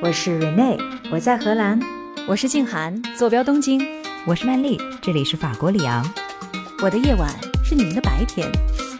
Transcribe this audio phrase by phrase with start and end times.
[0.00, 0.78] 我是 Rene，
[1.10, 1.76] 我在荷兰。
[2.28, 3.84] 我是静涵，坐标东京。
[4.24, 6.08] 我是曼丽，这里是法国里昂。
[6.84, 7.28] 我的夜晚
[7.64, 8.48] 是你们的白天，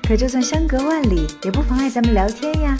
[0.03, 2.77] 可就算相隔万里，也不妨碍咱们聊天呀。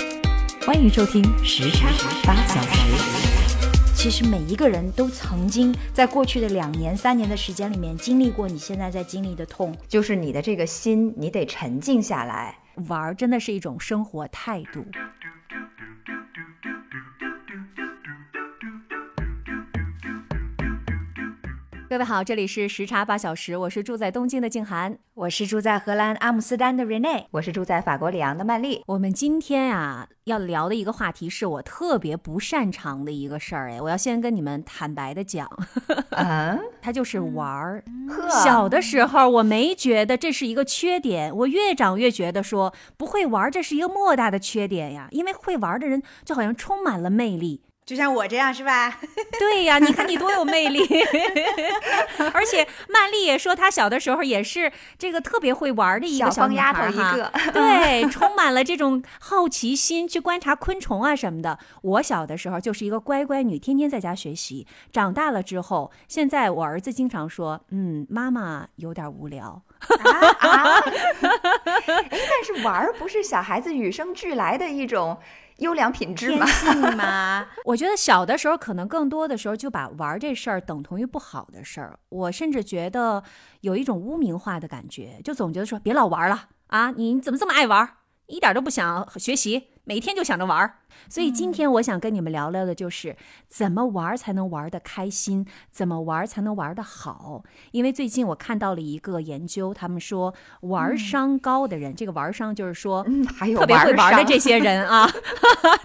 [0.67, 1.87] 欢迎收听时差
[2.25, 3.95] 八小时。
[3.95, 12.59] 其实每一个人都曾经在过去的两年、三年的时间里面经历过你现在在经历的痛，就是你的这个心，你得沉静下来。
[12.89, 14.85] 玩儿真的是一种生活态度。
[21.89, 28.83] 各位好，这里是时差八小时，我是住在东京的静涵，我是住在荷兰阿姆斯特丹的 Rene，我是住在法国里昂的曼丽。
[28.89, 35.49] 我们今天啊要聊的一个话题是我特别不擅长的一个事儿，哎，我要先跟你们坦白的讲，
[36.11, 37.83] 啊， 它就是玩儿。
[38.07, 47.63] 呵小的时候我没觉得这是一个缺点，我越长越觉得说不会玩儿这是一个莫大的缺点呀，因为会玩儿的人就好像充满了魅力。
[47.89, 48.99] 就像我这样是吧？
[49.41, 50.87] 对呀，你看你多有魅力，
[52.35, 57.33] 而且曼丽也说她小的时候也是这个特别会玩的一个小丫头孩哈一个。
[57.51, 61.59] 对，充满了这种好奇心，去观察昆虫啊什么的。
[61.81, 64.67] 我小的时候就是一个乖乖女，天天在家学习。
[64.93, 69.63] 长大了之后，现在我儿子经常说：“嗯，妈妈有点无聊。
[70.05, 70.81] 啊啊！
[70.81, 75.17] 哎，但是玩儿不是小孩子与生俱来的一种
[75.59, 76.47] 优良品质吗？
[76.47, 81.99] 性吗？” 我觉得小的时候可能更多的时候就把玩这事儿等同于不好的事儿。
[82.09, 83.23] 我甚至觉得
[83.61, 87.89] 有一种污名化的感觉，就总觉得说别老玩了啊，你怎么这么爱玩，
[88.29, 90.75] 一点都不想学习，每天就想着玩儿。
[91.09, 93.17] 所以今天我想跟你们聊聊的就是
[93.49, 97.43] 怎么玩儿才能玩得开心，怎么玩儿才能玩得好。
[97.71, 105.11] 因为最近我看到了一个研究，他们说玩商高的人，这个玩商就是说嗯，还有特别会玩的这些人啊，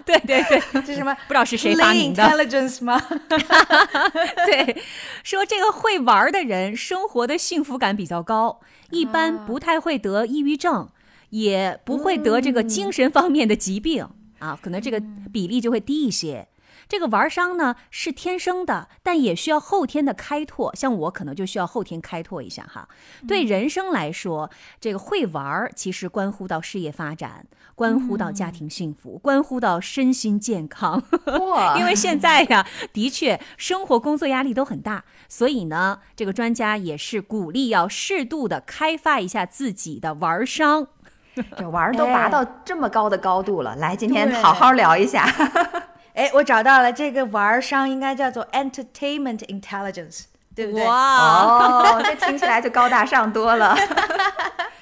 [0.06, 1.16] 对 对对，这是什么？
[1.28, 2.24] 不知道是谁发明的。
[2.24, 3.00] intelligence 吗？
[4.46, 4.84] 对，
[5.24, 10.90] 说这个会玩的人生活的幸福感比较高，一般不太会得抑郁症，
[11.34, 14.08] 也不会得这个精神方面的疾病、
[14.38, 15.02] 啊，可能这个
[15.32, 16.48] 比例就会低一些。
[16.88, 20.76] 这个玩伤呢是天生的，但也需要后天的开拓。
[20.76, 22.88] 像我可能就需要后天开拓一下哈。
[23.28, 31.02] 对人生来说，这个会玩儿其实关乎到事业发展，关乎到家庭幸福，关乎到身心健康。
[31.26, 40.90] 哇， 因为现在呀，的确生活工作压力都很大，所以呢，这个专家也是鼓励要适度的开发一下自己的玩商。
[41.58, 45.28] 这玩儿都拔到这么高的高度了，来，今天好好聊一下。
[46.14, 50.86] 哎，我找到了，这个玩商应该叫做 entertainment intelligence，对不对？
[50.86, 53.76] 哇，哦， 这听起来就高大上多了。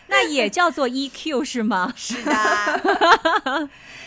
[0.08, 1.94] 那也叫做 EQ 是吗？
[1.96, 2.32] 是的。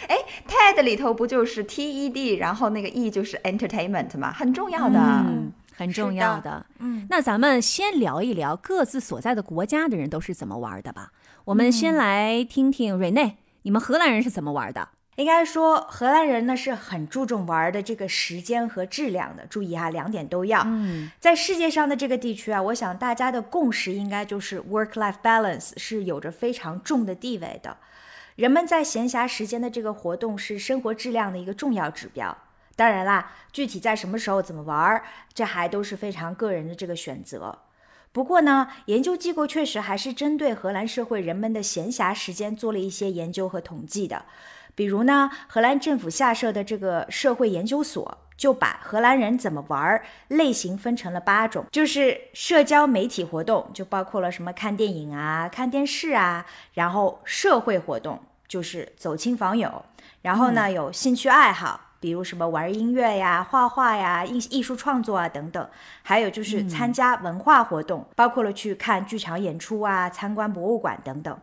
[0.07, 4.99] 哎，TED 里头不就是 TED，然后那个 E 就是 entertainment 嘛，很重要的。
[5.01, 6.67] 嗯，很重要是的。
[6.81, 11.09] 嗯，那咱们先聊一聊各自所在的国家的人都是怎么玩的吧。
[11.47, 14.89] 我们先来听听瑞内，你们荷兰人是怎么玩的？
[15.17, 19.45] 应该说荷兰人呢是很注重玩的这个时间和质量的。
[19.45, 20.63] 注意哈，两点都要。
[20.65, 27.77] 嗯，在世界上的这个地区啊，我想大家的共识应该就是 work-life balance 是有着非常重的地位的。
[28.37, 32.35] 人们在闲暇时间的这个活动是生活质量的一个重要指标。
[32.75, 35.05] 当然啦，具体在什么时候怎么玩儿，
[35.35, 37.59] 这还都是非常个人的这个选择。
[38.15, 44.25] 不过呢，研究机构确实还是针对荷兰社会人们的闲暇时间做了一些研究和统计的。
[44.77, 59.85] 比如呢，荷兰政府下设的这个社会研究所就把荷兰人怎么玩儿类型分成了八种，就是社交媒体活动，就包括了什么看电影啊、看电视啊，然后社会活动就是走亲访友，
[60.23, 61.81] 然后呢有兴趣爱好。
[62.05, 65.71] 比如什么玩音乐呀、画画呀、艺艺术创作啊等等，
[66.03, 71.39] 还有就是参加文化活动，包括了去看剧场演出啊、参观博物馆等等，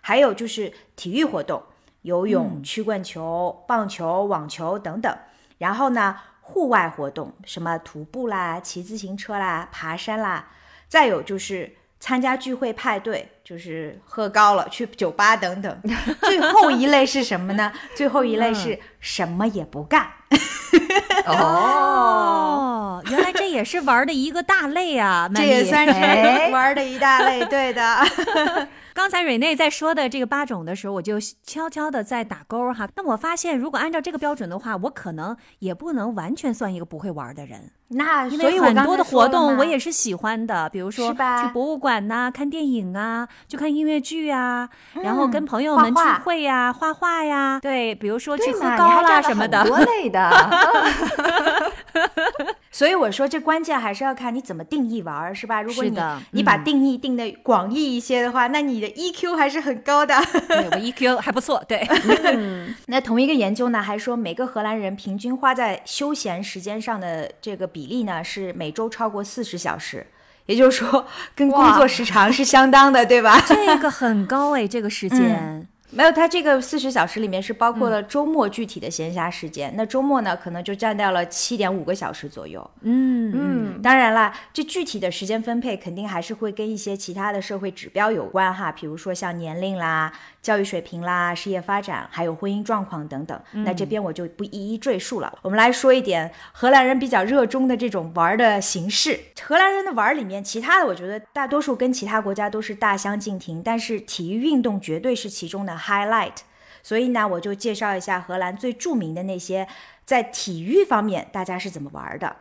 [0.00, 1.62] 还有就是体育活动，
[2.00, 5.14] 游泳、曲棍球、棒球、网球等等。
[5.58, 10.48] 然后呢，户外活动，什么徒步啦、骑自行车啦、爬山啦，
[10.88, 15.80] 再有就是参加聚会派对，就是喝高了去酒吧等等。
[16.22, 17.72] 最后一类是什么呢？
[17.94, 20.08] 最后一类是什么也不干。
[21.26, 28.04] 哦，哦，原来这也是玩的一个大类啊，这也算是玩的一大类，对的。
[28.96, 32.88] 刚才蕊内在说的这个八种的时候，我就悄悄的在打勾哈。
[32.96, 37.72] 那我发现，如果按照这个标准的话，我可能也不能完全算一个不会玩的人。
[37.88, 44.68] 那因所以很多的活动我也是喜欢的，比如说去博物馆呐、看电影啊，去看音乐剧啊，
[45.02, 49.68] 然后跟朋友们聚会呀、画画呀，对，比如说去喝高啦什么的很。
[49.68, 50.30] 多 类的。
[52.70, 55.62] 所以我说，这关键还是要看你怎么定义玩儿，是吧？
[55.62, 55.98] 如果你
[56.32, 60.14] 你把嗯定义定的广义一些的话，那你的 EQ 还是很高的。
[60.48, 61.86] 对我 EQ 还不错，对，
[62.86, 70.06] 那同一个研究呢，还说每个荷兰人平均花在休闲时间上的这个比例呢，是每周超过四十小时，
[70.46, 73.40] 也就是说，跟工作时长是相当的，对吧？
[73.46, 75.66] 这个很高哎，这个时间。
[75.90, 82.68] 没有，它这个四十小时里面是包括了周末具体的闲暇时间，那周末呢，可能就占掉了七点五个小时左右。
[82.82, 90.12] 嗯嗯，嗯，当然啦，这具体的时间分配肯定还是会跟一些其他的社会指标有关哈，比如说像年龄啦、
[90.46, 93.36] 教育水平啦、事业发展，还有婚姻状况等等。
[93.50, 95.36] 那这边我就不一一赘述了。
[95.42, 99.18] 我们来说一点荷兰人比较热衷的这种玩儿的形式。
[99.42, 106.36] 荷兰人的玩儿里面，其他的我觉得大多数跟其他国家都是大相径庭，但是体育运动绝对是其中的 highlight。
[106.80, 109.66] 所以呢，我就介绍一下荷兰最著名的那些
[110.04, 112.36] 在体育方面大家是怎么玩儿的。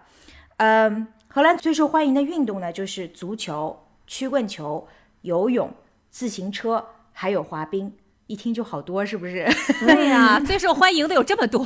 [0.58, 4.88] 嗯，荷兰最受欢迎的运动呢，就是足球、曲棍球、
[5.22, 5.74] 游泳、
[6.12, 6.86] 自行车，
[7.18, 7.92] 还有滑冰。
[8.28, 9.48] 一听就好多，是不是？
[9.86, 11.64] 对呀， 最受欢迎的有这么多，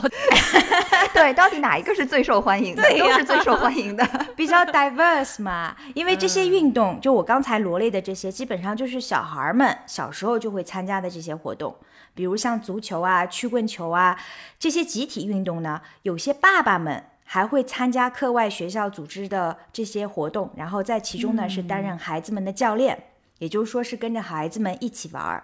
[1.16, 2.84] 对，到底哪一个是最受欢迎的？
[3.00, 4.06] 都是最受欢迎的。
[4.36, 11.74] 比较 diverse 嘛，因为这些运动，就我刚才罗列的这些，基本上就是小孩儿们小时候就会参加的这些活动，
[12.14, 14.20] 比如像足球啊、曲棍球啊
[14.60, 23.02] 这些集体运动呢，有些爸爸们还会参加课外学校组织的这些活动，然后在其中呢是担任孩子们的教练，
[23.40, 25.44] 也就是说是跟着孩子们一起玩儿。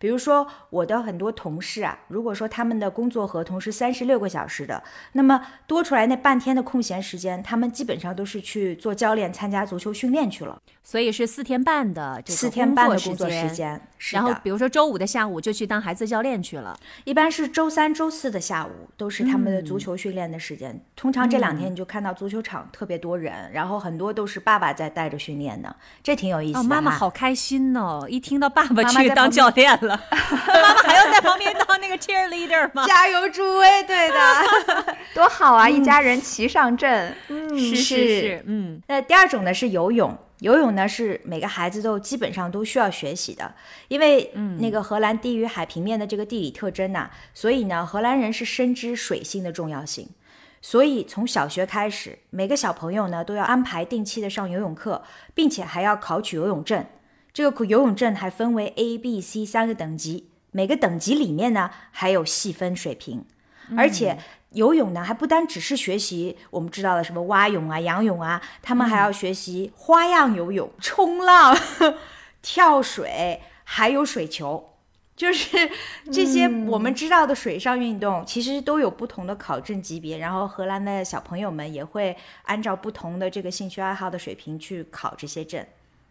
[0.00, 4.82] 比如说，我的很多同事啊，如果说他们的工作合同是三十六个小时的，
[5.12, 10.58] 那么多出来那半天的空闲时间，他们基本上都是去做教练、参加足球训练去了。
[10.82, 16.74] 所以是四天半的这个四天半的工工作时时间，是然后比如说周五的下午就去当孩子教练去了。
[17.04, 20.82] 一般是周三、周四的下午都是他们的足球训练的时间。
[20.96, 28.06] 通常这两天你就看到足球场特别多人，然后很多都是爸爸在带着训练的，这挺有意思的哦，妈妈好开心哦！
[28.08, 29.89] 一听到爸爸去当教练了，
[30.46, 32.86] 妈妈还要在旁边当那个 cheerleader 吗？
[32.86, 34.96] 加油助威，对的。
[35.14, 35.68] 多好啊！
[35.68, 37.14] 一家人齐上阵。
[37.28, 43.54] 是是是是，嗯，那第二种呢是游泳，游泳呢是每个孩子都基本上都需要学习的，
[43.88, 50.08] 因为那个荷兰低于海平面的这个地理特征呐、所以呢荷兰人是深知水性的重要性，
[50.62, 55.02] 所以从小学开始，每个小朋友呢都要安排定期的上游泳课，
[55.34, 56.86] 并且还要考取游泳证。
[57.32, 63.24] 这个游泳证还分为 A、B、C 三个等级，每个等级里面呢还有细分水平，
[63.76, 64.18] 而且
[64.50, 71.56] 游泳呢还不单只是学习我们知道的什么蛙泳啊、仰泳啊，他们还要学习花样游泳、冲浪、
[72.42, 74.66] 跳水，还有水球。
[75.16, 75.70] 就是
[76.10, 80.16] 这些我们知道的水上运动，其实都有不同的考证级别。
[80.16, 85.62] 然后荷兰的小朋友们也会按照不同的这个兴趣爱好的水平去考这些证。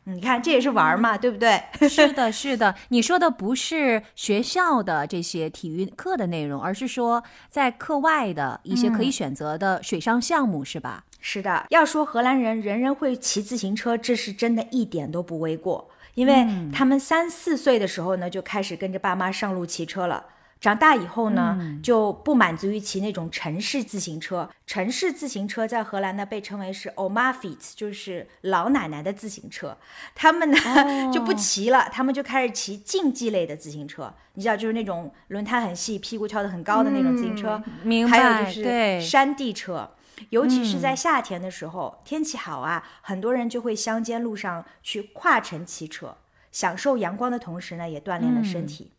[0.10, 1.62] 嗯你看，这也是玩儿嘛，对不对？
[1.88, 2.74] 是的，是的。
[2.88, 11.04] 你说的不是学校的这些体育课的内容，而是说在课外的一些可以选择的水上项目，是吧？
[11.20, 20.26] 是的，要说荷兰人人人会骑自行车，这是真的一点都不为过，因为他们三四岁的时候呢就开始跟着爸妈上路骑车了。
[20.60, 24.50] 长大以后呢，就不满足于骑那种城市自行车。
[24.68, 29.78] 城市自行车在荷兰呢被称为是 oma fiets，就是老奶奶的自行车。
[30.14, 30.58] 他们呢、
[31.14, 34.14] 就不骑了，他们就开始骑竞技类的自行车。
[34.34, 37.64] 你知道，就是那种轮胎很细、屁股翘得很高的那种自行车。
[37.84, 39.92] 明还有，就是，山地车，
[40.30, 46.18] 尤其是在夏天的时候，天气好啊，很多人就会乡间路上去跨城骑车，
[46.52, 48.92] 享受阳光的同时呢，也锻炼了身体。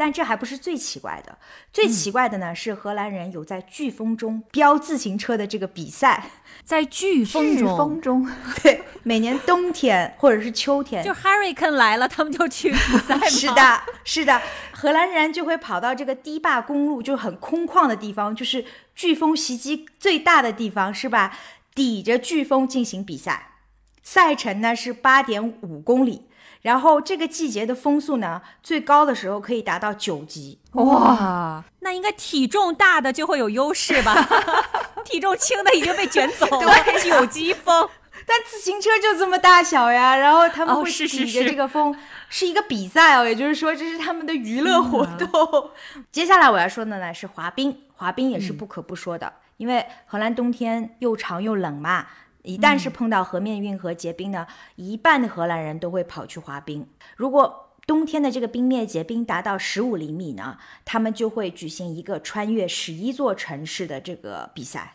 [0.00, 1.36] 但这还不是最奇怪的，
[1.74, 6.30] 最奇怪的呢、是荷兰人有在飓风中飙自行车的这个比赛。
[6.64, 8.28] 在飓风飓中，风中，
[8.62, 14.40] 对，每年冬天或者是秋天，就 Hurricane 来了，他们就去比赛 是，的，是的，
[14.72, 18.64] 荷兰人就会跑到这个堤坝公路，就很空旷的地方，就是
[18.96, 21.36] 飓风袭击最大的地方，是吧？
[21.74, 23.52] 抵着飓风进行比赛，
[24.02, 26.22] 赛程呢是八点五公里，
[26.62, 30.58] 然后这个季节的风速呢，最高的时候可以达到九级。
[30.72, 34.14] 哇，那应该体重大的就会有优势吧？
[35.04, 37.88] 体重轻的已经被卷走了， 九级风。
[38.26, 41.96] 但自行车就这么大小呀，然后他们会哦是是抵着这个风，
[42.28, 45.70] 是一个比赛哦，也就是说这是他们的娱乐活动。
[46.12, 52.06] 接下来我要说的呢是滑冰，滑冰也是不可不说的，因为荷兰冬天又长又冷嘛。
[52.42, 56.86] 一旦是碰到河面运河结冰呢，一半的荷兰人都会跑去滑冰。
[57.16, 64.94] 如果冬天的这个冰面结冰达到十五厘米呢，他们就会举行一个穿越十一座城市的这个比赛。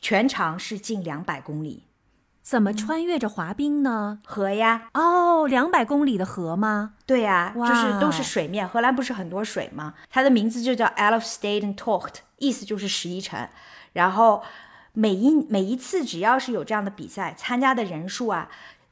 [0.00, 1.84] 全长是近两百公里。
[2.42, 4.18] 怎么穿越着滑冰呢？
[4.24, 6.94] 河呀，哦，两百公里的河吗？
[7.06, 8.68] 对呀、哇就是都是水面。
[8.68, 9.94] 荷兰不是很多水吗？
[10.10, 13.48] 它的名字就叫 Elfstedentocht，意思就是十一城。
[13.92, 14.42] 然后
[14.92, 18.48] 每一每一次只要是有这样的比赛，参加的人数啊，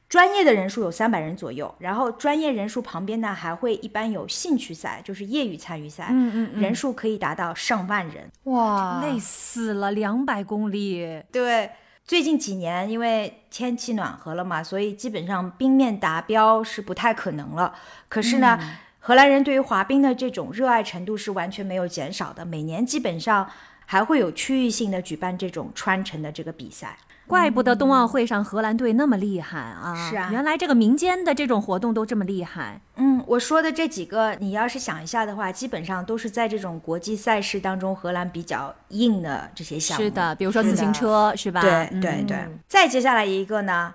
[0.09, 8.29] 专业的人数有三百人左右，然后专业人数旁边呢还会一般有兴趣赛，就是业余参与赛，嗯嗯人数可以达到上万人。
[8.43, 11.21] 哇，累死了，两百公里。
[11.31, 11.69] 对，
[12.03, 17.73] 最近几年因为天气暖和了嘛，所以基本上冰面达标是不太可能了。
[18.09, 18.59] 可是呢，
[18.99, 23.49] 荷兰人对于滑冰的这种热爱程度是完全没有减少的，每年基本上
[23.91, 26.97] 还会有区域性的举办这种穿城的这个比赛。
[27.27, 30.09] 怪不得冬奥会上荷兰队那么厉害啊！
[30.09, 32.79] 是啊原来这个民间的这种活动都这么厉害。
[32.95, 40.03] 嗯，我说的这几个，你要是想一下的话，基本上都是在这种国际赛事当中，荷兰比较硬的这些项目。
[40.05, 41.59] 是的，比如说自行车，是吧？
[41.59, 42.37] 对嗯对对。
[42.69, 43.93] 再接下来一个呢，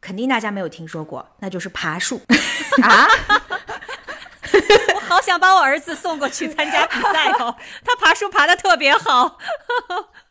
[0.00, 2.20] 肯定大家没有听说过，那就是爬树。
[2.82, 3.06] 啊，
[4.52, 4.58] 我
[5.06, 9.38] 好想把我儿子送过去参加比赛哦， 他爬树爬的特别好。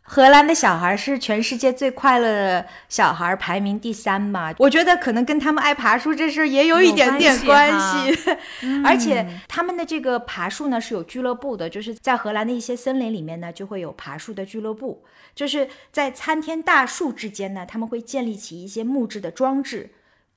[0.08, 4.53] 荷兰的小孩是全世界最快乐的小孩，排名第三嘛。
[4.60, 8.36] 我觉得可能跟他们爱爬树这事儿也有一点点关系。
[8.86, 15.03] 而且他们的这个爬树呢是有俱乐部的，就是在荷兰的一些森林里面呢就会有爬树的俱乐部，
[15.34, 19.89] 就是在参天大树之间呢，他们会建立起一些木质的装置。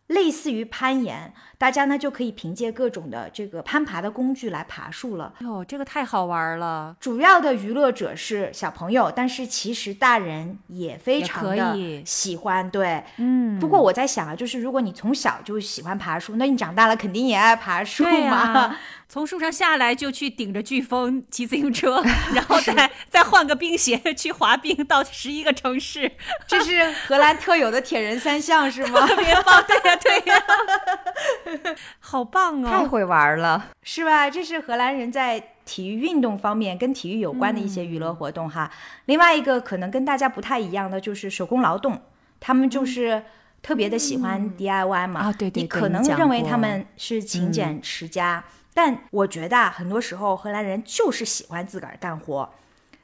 [0.09, 5.33] 类似于攀岩，大家呢就可以凭借各种的这个攀爬的工具来爬树了。
[5.41, 6.97] 哟，这个太好玩了。
[6.99, 12.71] 主要的娱乐者是小朋友，但是其实大人也非常的喜欢。
[12.71, 18.77] 对，嗯，不过我在想啊，就是如果你从小就喜欢爬树，那你长大了肯定也爱爬树嘛。
[19.09, 22.03] 从树上下来就去顶着飓风骑自行车，
[22.35, 26.13] 然后再 再换个冰鞋去滑冰到十一个城市，
[26.47, 29.07] 这是荷兰特有的铁人三项是吗？
[29.09, 29.65] 特别棒！
[29.67, 32.69] 对呀、对呀、 好棒哦！
[32.69, 33.69] 太会玩了。
[33.83, 34.29] 是吧？
[34.29, 38.71] 这是荷兰人在体育运动方面跟体育有关的一些娱嗯乐活动哈。
[39.07, 42.01] 另外一个可能跟大家不太一样的就是手工劳动，
[42.41, 43.23] 他们就是
[43.63, 45.21] 特别的喜欢 DIY 嘛。
[45.23, 48.45] 嗯啊对对你可能认为他们是勤俭持家，
[48.81, 52.49] 但我觉得啊，很多时候荷兰人就是喜欢自个儿干活。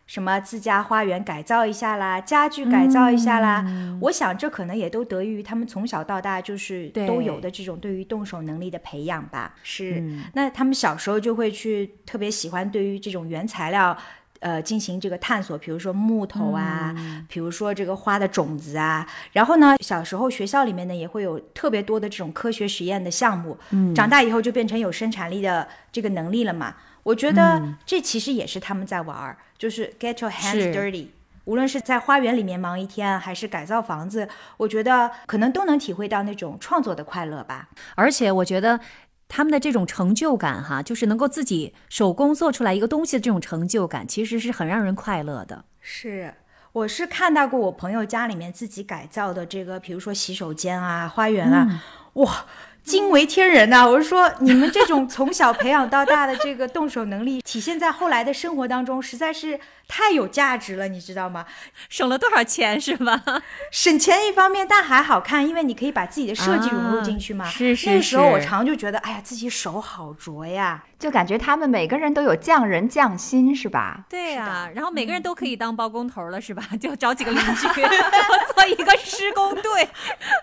[0.07, 9.57] 什么自家花园改造一下啦，家具改造一下啦，嗯我想这可能也都得益于他们从小到大就是都有的这种对于动手能力的培养吧。
[9.65, 13.97] 是，嗯那他们小时候就会去特别喜欢对于这种原材料。
[14.45, 26.75] 呃，进行这个探索，比如说木头啊，嗯比如说这个花的种子啊，然后呢，小时候学校里面呢也会有特别多的这种科学实验的项目，嗯长大以后就变成有生产力的这个能力了嘛。
[27.05, 31.07] 我觉得这其实也是他们在玩儿，就是 get your hands dirty。
[31.47, 37.69] 无论是在花园里面忙一天，还是改造房子，我觉得可能都能体会到那种创作的快乐吧。
[37.95, 38.81] 而且我觉得
[39.29, 45.65] 他们的这种成就感，哈，就是能够自己手工做出来一个东西的这种成就感，其实是很让人快乐的。
[45.81, 46.35] 是，
[46.73, 51.83] 我是看到过我朋友家里面自己改造的这个，比如说洗手间啊、花园啊，
[52.15, 52.47] 哇，
[52.83, 61.45] 惊为天人呐、我是说，你们这种从小培养到大的这个动手能力，体现在后来的生活当中，实在是太有价值了，你知道吗？
[61.89, 63.23] 省了多少钱是吧？
[63.71, 67.45] 省钱一方面，但还好看，因为你可以把自己的设计融入进去嘛。
[67.45, 70.85] 啊是是那时候我常就觉得，哎呀，自己手好拙呀。
[70.97, 74.07] 就感觉他们每个人都有匠人匠心，是吧？
[74.09, 76.63] 对呀、然后每个人都可以当包工头了，是吧？
[76.81, 77.67] 就找几个邻居，
[78.55, 79.87] 做一个施工队。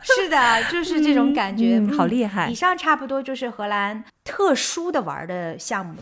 [0.04, 5.96] 是的，就是这种感觉，嗯好厉害以上差不多就是荷兰特殊的玩的项目。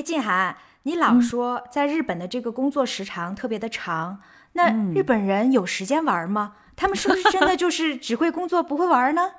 [0.00, 4.18] 哎，静涵，你老说在日本的这个工作时长特别的长，
[4.54, 6.54] 那日本人有时间玩吗？
[6.74, 9.30] 他们是不是真的就是只会工作不会玩儿呢？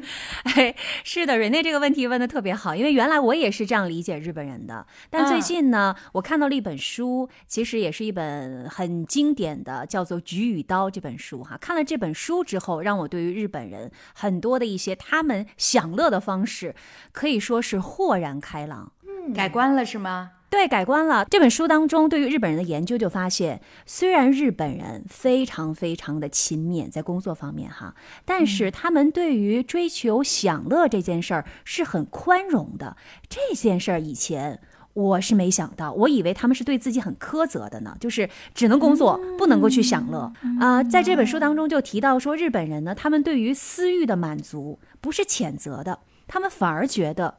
[0.56, 4.86] 哎，是的，瑞内这个问题问的特别好，因为原来我也是这样理解日本人的。
[5.10, 11.58] 但最嗯近呢，我看到了一本书，其实也是一本很经典的，叫做《菊与刀》这本书哈。
[11.60, 16.74] 看了这本书之后，让我对于日本人很多的一些他们享乐的方式，
[17.12, 18.92] 可以说是豁然开朗。
[19.34, 20.30] 改观了是吗？
[20.48, 21.24] 对，改观了。
[21.24, 32.96] 这本书当中对于日本人的研究就发现，虽然日本人非常非常的勤勉，在工作方面哈，但是他们对于追求享乐这件事儿是很宽容的。
[33.28, 34.60] 这件事儿以前。
[34.96, 40.32] 我是没想到，我以为他们是对自己很苛责的呢，就是只能工作，不能够去享乐。
[40.58, 47.34] 啊、在这本书当中就提到说，日本人呢，他们对于私欲的满足不是谴责的，他们反而觉得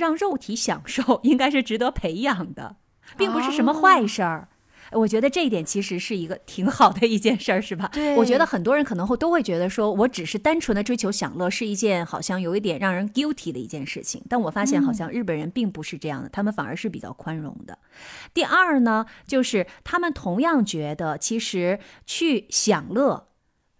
[0.00, 2.76] 让肉体享受，应该是值得培养的，
[3.16, 4.48] 并不是什么坏事儿。
[4.92, 7.88] 我觉得这一点其实是一个 挺好的一件事儿，是吧？
[7.92, 14.24] 对我觉得很多人可能会都会觉得说，我只是单纯的追求享乐，是一件好像有一点让人 guilty 的一件事情。
[14.28, 17.78] 但我发现好像日本人并不是这样的，他们反而是比较宽容的。
[18.34, 23.28] 第二呢，就是他们同样觉得，其实去享乐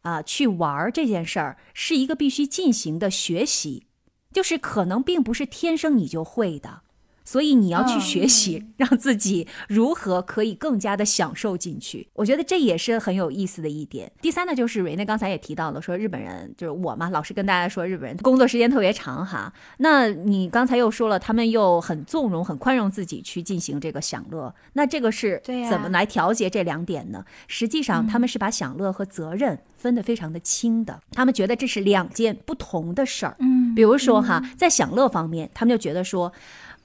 [0.03, 3.89] 啊、去玩儿这件事儿是一个必须进行的学习，
[4.33, 6.83] 就是可能并不是天生你就会的。
[7.31, 12.09] 所以你要去学习，让自己如何可以更加的享受进去。
[12.15, 14.11] 我觉得这也是很有意思的一点。
[14.21, 19.53] 第三呢，就是瑞内刚才也提到了，说日本人就是我嘛，老是跟大家说日本人工作时间特别长哈。
[19.77, 27.25] 那你刚才又说了，他们又很纵容、很宽容自己去进行这个享乐，那这个是怎么来调节这两点呢？
[27.47, 33.37] 实际上，他们是把享乐和责任分得非常的清的，他们觉得这是两件不同的事儿。
[33.39, 36.33] 嗯比如说哈，在享乐方面，他们就觉得说，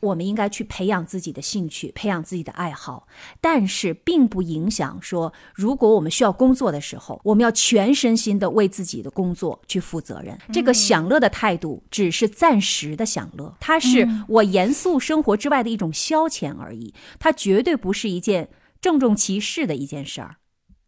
[0.05, 3.07] 我们应该去培养自己的兴趣，培养自己的爱好，
[3.41, 10.38] 但是并不影响说，如果我们需要工作的时候，我们要全身心的为自己的工作去负责任。
[10.53, 20.38] 这个享乐的态度只是暂时的享乐，它是我严肃生活之外的一种消遣而已，它绝对不是一件郑重其事的一件事儿。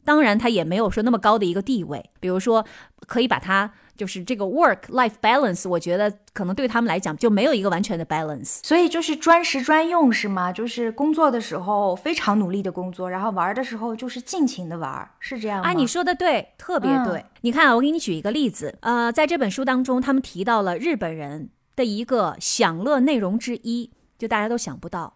[0.06, 2.12] 当然，它也没有说那么高的一个地位。
[2.22, 2.66] 比如说，
[3.08, 8.60] 可以把它就是这个 work life balance，我觉得可能对他们来讲就没有一个完全的 balance。
[8.64, 10.54] 所以就是专时专用是吗？
[10.54, 15.70] 就是工作的时候非常努力的工作，然后玩的时候就是尽情的玩，是这样吗？
[15.70, 17.20] 啊，你说的对，特别对。
[17.20, 25.14] 嗯你看啊，我给你举一个例子，呃，在这本书当中，他们提到了日本人的一个享乐内容之一，就大家都想不到，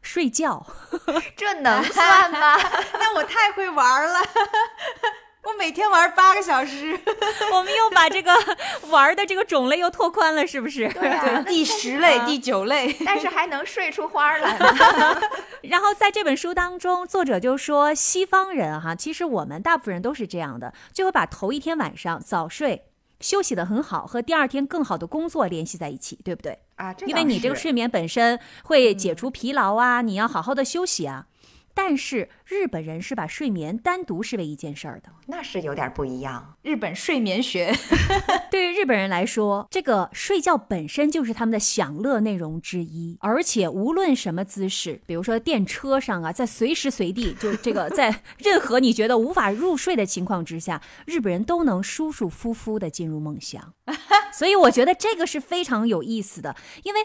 [0.00, 0.66] 睡觉。
[1.36, 2.56] 这能 算吗？
[2.98, 4.18] 那我太会玩了，
[5.44, 6.98] 我每天玩八个小时。
[7.52, 8.32] 我们又把这个
[8.90, 10.88] 玩的这个种类又拓宽了，是不是？
[10.92, 15.20] 对啊，第十类、第九类，但是还能睡出花儿来呢。
[15.62, 22.84] 然后在这本书当中，作者就说，西方人哈，其实我们大部分人都是这样的，就会把头一天晚上早睡。
[23.18, 26.58] 休息的很好，和第二天更好的工作联系在一起，对不对？
[26.76, 31.26] 啊，这因为你这个睡眠本身会解除疲劳啊，你要好好的休息啊。
[31.74, 35.08] 但是日本人是把睡眠单独视为一件事儿的。
[35.26, 36.54] 那是有点不一样。
[36.62, 37.72] 日本睡眠学。
[38.50, 53.72] 对于日本人来说，这个睡觉本身就是他们的享乐内容之一，而且无论什么姿势，比如说电车上啊，在随时随地，就 这个在任何你觉得无法入睡的情况之下，日本人都能舒舒服服的进入梦乡。
[54.32, 57.00] 所以我觉得这个是非常有意思的，因为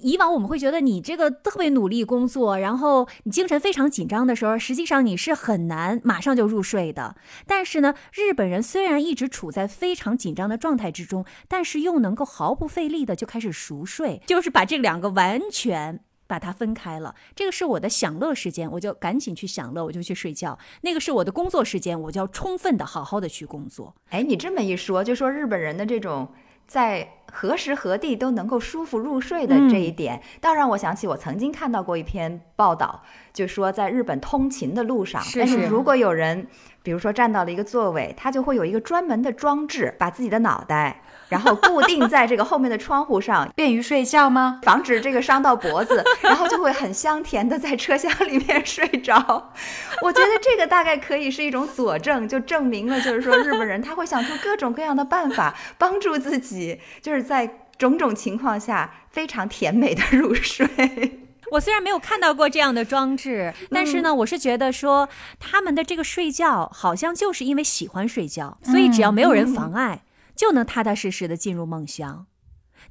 [0.00, 7.16] 以往我们会觉得你这个特别努力工作，然后你精神非常紧张的时候，实际上你是很难马上就入睡的。
[7.46, 16.00] 但是呢，日本人虽然一直处在非常紧张的状态之中，但是又能够毫不费力的就开始熟睡，就是把这两个完全。
[16.28, 23.94] 把它分开了，这个是我的享乐时间，我就赶紧去享乐，我就去睡觉；那个是我的工作时间，我就要充分的、好好的去工作。
[24.08, 26.28] 哎，你这么一说，就说日本人的这种
[26.66, 33.02] 在何时何地都能够舒服入睡的这一点，倒让我想起我曾经看到过一篇报道，
[33.32, 35.66] 就说在日本通勤的路上，但是。
[35.66, 36.46] 如果有人，
[36.86, 41.02] 比如说站到了一个座位，他就会有一个专门的装置，把自己的脑袋。
[41.28, 44.60] 然后固定在这个后面的窗户上，便于睡觉吗？
[44.62, 49.52] 防止这个伤到脖子， 然后就会很香甜的在车厢里面睡着。
[50.02, 61.25] 我觉得这个大概可以是一种佐证，就证明了，就是说日本人他会想出各种各样的办法帮助自己，就是在种种情况下非常甜美的入睡。
[61.52, 70.02] 我虽然没有看到过这样的装置，但是呢，我是觉得说他们的这个睡觉好像就是因为喜欢睡觉，所以只要没有人妨碍。
[70.34, 72.26] 就能踏踏实实的进入梦乡，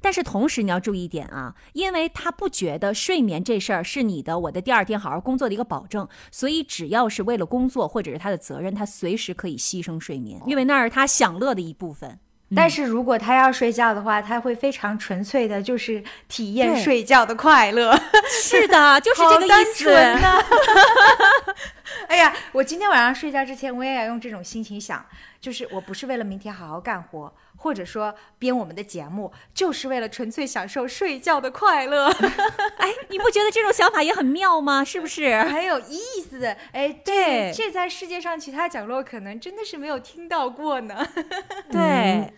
[0.00, 12.18] 但是同时你要注意一点啊，因为他不觉得睡眠这事儿是你的我的第二天好好工作的一个保证，所以只要是为了工作或者是他的责任，他随时可以牺牲睡眠，因为那是他享乐的一部分。
[12.54, 17.98] 但是如果他要睡觉的话，他会非常纯粹的，就是体验睡觉的快乐。
[18.30, 19.90] 是的，就是这个意思。
[19.90, 20.40] 呐、
[22.06, 25.04] 哎呀，我今天晚上睡觉之前，我也要用这种心情想，
[25.40, 27.32] 就是我不是为了明天好好干活，
[27.66, 32.06] 或者说编我们的节目，就是为了纯粹享受睡觉的快乐，
[32.78, 34.84] 哎，你不觉得这种想法也很妙吗？
[34.86, 35.36] 是不是？
[35.50, 36.56] 很有意思的。
[36.70, 41.04] 哎，对这这在世界上其他角落可能真的是没有听到过呢。
[41.68, 42.32] 对。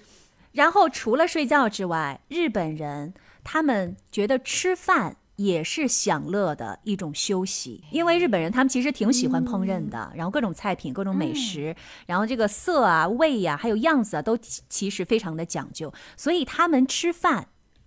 [0.52, 3.12] 然后除了睡觉之外，日本人
[3.44, 11.74] 他们觉得吃饭也是享乐的一种休息，因为日本人他们其实挺喜欢烹饪的，然后各种菜品、各种美食，
[12.06, 17.46] 然后这个色啊、味呀、还有样子啊，都其其实非常的讲究，所以他们吃饭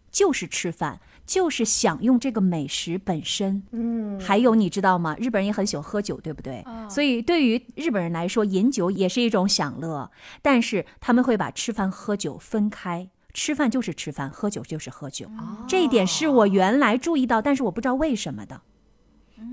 [0.10, 3.62] 就是吃饭，就是享用这个美食本身。
[3.72, 5.18] 嗯，还有你知道吗？
[5.20, 6.64] 日本人也很喜欢喝酒，对不对？
[6.90, 10.10] 所以对于日本人来说，饮酒也是一种享乐，
[10.42, 13.10] 但是他们会把吃饭喝酒分开。
[13.34, 15.28] 吃饭就是吃饭，喝酒就是喝酒。
[15.68, 18.62] 这一点是我原来注意到，但是我不知道为什么的。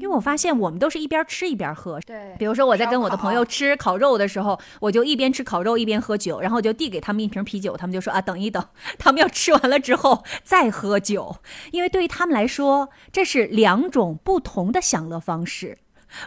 [0.00, 1.98] 因为我发现我们都是一边吃一边喝。
[2.00, 8.62] 对比如说我在跟我的朋友吃烤肉的时候，我就一边吃烤肉一边喝酒，然后我就递给他们一瓶啤酒，他们就说啊等一等，
[8.98, 11.38] 他们要吃完了之后再喝酒，
[11.72, 15.78] 因为对于他们来说这是两种不同的享乐方式，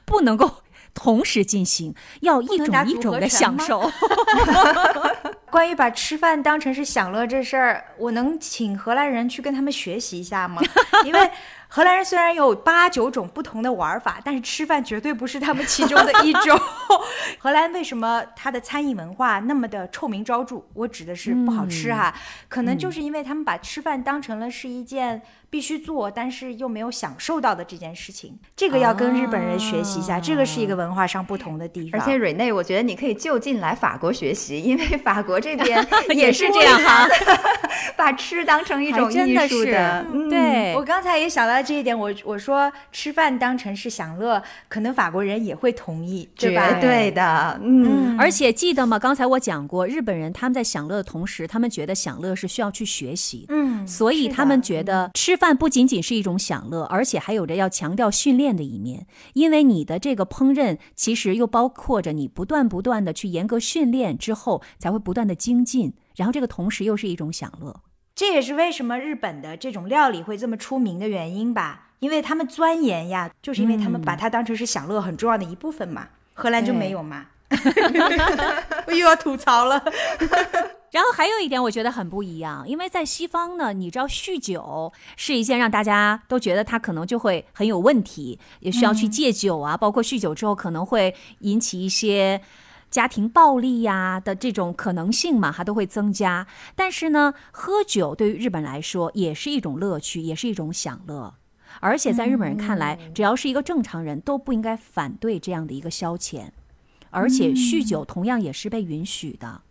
[0.05, 3.91] 不能够同时进行，要一种一种的享受。
[5.49, 10.61] 关于把吃饭当成是享乐这事儿，我能请荷兰人去跟他们学习一下吗？
[11.03, 11.29] 因为
[11.67, 16.57] 荷兰人虽然有八九种不同的玩法，但是吃饭绝对不是他们其中的一种。
[17.37, 20.63] 荷兰为什么它的餐饮文化那么的臭名昭著？
[20.73, 22.13] 我指的是不好吃哈，
[22.47, 28.39] 可能就是因为他们把吃饭当成了是一件必须做，但是又没有享受到的这件事情。
[28.55, 31.99] 这个要跟日本人学习一下，这个是一个文化上不同的地方。
[31.99, 35.85] 而且瑞内，我觉得你可以就近来法国学习，因为法国这边
[36.15, 37.05] 也是这样哈，
[37.97, 40.05] 把吃当成一种艺的是术的。
[40.13, 46.69] 嗯对我刚才也想到这一点，我我说吃饭当成是享乐，可能法国人也会同意，对吧？
[46.75, 48.97] 绝对的，嗯，而且记得吗？
[48.97, 59.07] 刚才我讲过，日本人他们在享乐的同时，他们觉得享乐是需要去学习，嗯，所以他们觉得吃饭不仅仅是一种享乐，而且还有着要强调训练的一面。
[59.33, 65.95] 因为你的这个烹饪，其实又包括着你不断不断的去严格训练之后，才会不断的精进。
[66.15, 67.81] 然后这个同时又是一种享乐。
[68.13, 71.87] 这也是为什么日本的这种料理会这么出名的原因吧？
[71.97, 76.09] 因为他们钻研呀，就是因为他们把它当成是享乐很重要的一部分嘛。
[76.35, 77.25] 荷兰就没有嘛。
[78.87, 79.83] 我又要吐槽了。
[80.91, 92.41] 然后还有一点，我觉得很不一样，因为在西方呢，你知道酗酒是一件让大家都觉得他可能就会很有问题，也需要去戒酒啊，包括酗酒之后可能会引起一些
[92.89, 96.45] 家庭暴力呀、的这种可能性嘛，它都会增加。
[96.75, 101.33] 但是呢，喝酒对于日本来说也是一种乐趣，也是一种享乐。
[101.79, 106.47] 而且在日本人看来，只要是一个正常人都不应该反对这样的一个消遣，
[107.11, 109.61] 而且酗酒同样也是被允许的。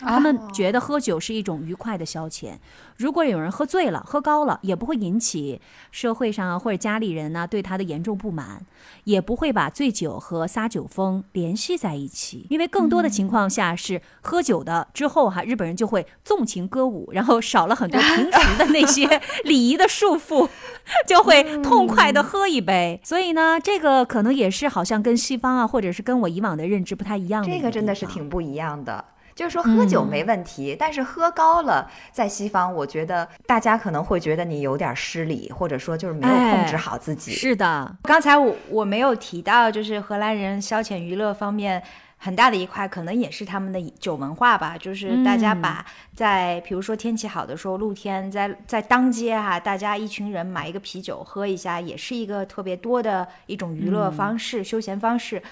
[0.00, 2.52] 他们觉得喝酒是一种愉快的消遣。
[2.96, 8.60] 如果有人喝醉了、喝高了，也不会引起社会上啊或者家里人呢、对他的严重不满，
[9.04, 12.46] 也不会把醉酒和撒酒疯联系在一起。
[12.50, 20.48] 因为更多的情况下是喝酒的之后哈、日本人就会纵情歌舞，然后少了很多平时的那些 礼仪的束缚，
[21.06, 23.00] 就会痛快的喝一杯。
[23.04, 29.04] 所以呢，这个可能也是好像跟西方啊，或者是跟我以往的认知不太一样的一这个真的是挺不一样的。
[29.36, 37.32] 就是说喝酒没问题，但是喝高了，在西方，我觉得大家可能会觉得你有点失礼，或者说就是没有控制好自己。
[37.32, 41.82] 是的，刚才我我没有提到，就是荷兰人消遣娱乐方面
[42.16, 44.74] 很大的一块，可能也是他们的酒文化吧。
[44.78, 55.42] 就是大家把在比如说天气好的时候，露天在在当街哈、大家一群人买一个啤酒喝一下，也是一个特别多的一种娱乐方式、休闲方式。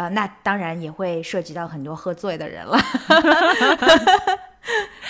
[0.00, 2.78] 呃，那当然也会涉及到很多喝醉的人了。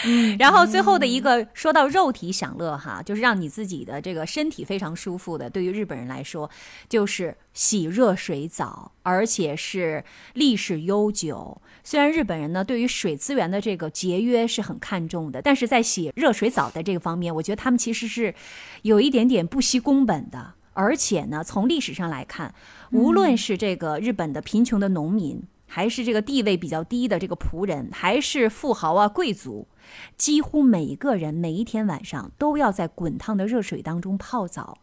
[0.05, 5.48] 嗯然后最后的一个说到肉体享乐哈，就是让你自己的这个身体非常舒服的。
[5.48, 6.50] 对于日本人来说，
[6.88, 10.03] 就是洗热水澡，而且是
[10.35, 11.62] 历史悠久。
[11.85, 18.35] 虽然日本人呢对于水资源的这个节约是很看重的，但是在洗热水澡的这个方面，我觉得他们其实是
[18.83, 20.55] 有一点点不惜工本的。
[20.72, 22.54] 而且呢，从历史上来看，
[22.92, 29.68] 无论是这个日本的贫穷的农民，还是这个地位比较低的这个仆人，还是富豪啊贵族，
[30.16, 34.78] 几乎每一个人每一天晚上都要在滚烫的热水当中泡澡，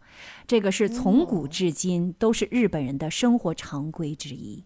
[0.45, 4.63] 这个是从古至今都是日本人的生活常规之一，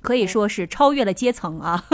[0.00, 1.84] 可以说是超越了阶层啊。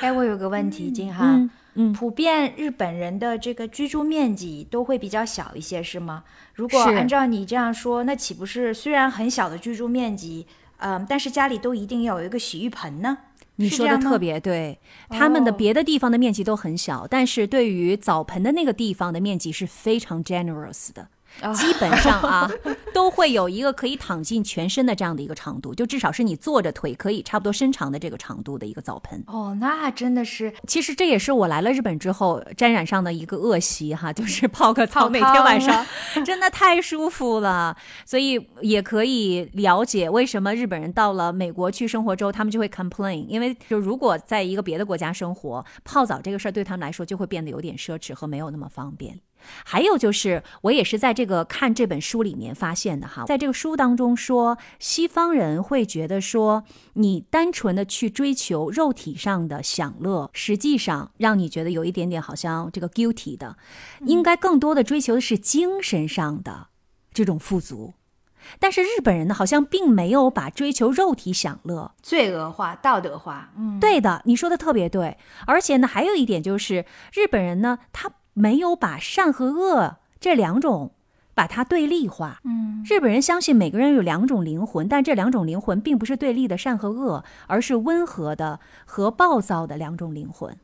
[0.00, 1.36] 哎，我有个问题，金哈。
[1.36, 6.24] 嗯嗯普遍日本人的这个居住面积都会比较小一些，是吗？
[6.54, 10.46] 如果按照你这样说，那岂不是虽然很小的居住面积，
[10.78, 13.18] 嗯、但是家里都一定要有一个洗浴盆呢？
[13.56, 21.08] 你说的特别对，他们的哦别的地方的面积都很小，但是对于澡盆的那个地方的面积是非常 generous 的。
[21.40, 22.50] 哦基本上啊，
[22.92, 29.22] 都会有一个可以躺进全身的这样的一个长度，就至少是你坐着腿可以差不多伸长的这个长度的一个澡盆。
[29.26, 35.84] 哦，那真的是其实这也是我来了日本之后沾染上的一个恶习哈，就是泡个澡，每天晚上
[36.24, 49.18] 真的太舒服了，所以也可以了解为什么日本人到了美国去生活之后，他们就会 complain，因为就如果在一个别的国家生活，泡澡这个事儿对他们来说就会变得有点奢侈和没有那么方便。
[49.64, 63.56] 还有就是，我也是在这个看这本书里面发现的哈，在这个书当中说，西方人会觉得说，你单纯的去追求肉体上的享乐，实际上让你觉得有一点点好像这个 guilty 的，
[64.06, 66.68] 应该更多的追求的是精神上的
[67.12, 67.94] 这种富足。
[68.58, 73.52] 但是日本人呢，好像并没有把追求肉体享乐罪恶化、道德化。
[73.56, 75.16] 嗯，对的，你说的特别对。
[75.46, 78.10] 而且呢，还有一点就是，日本人呢，他。
[78.34, 80.92] 没有把善和恶这两种
[81.34, 82.40] 把它对立化。
[82.44, 90.56] 嗯，日本人相信每个人有两种灵魂，但这两种灵魂并不是对立的善和恶，而是温和的和暴躁的两种灵魂。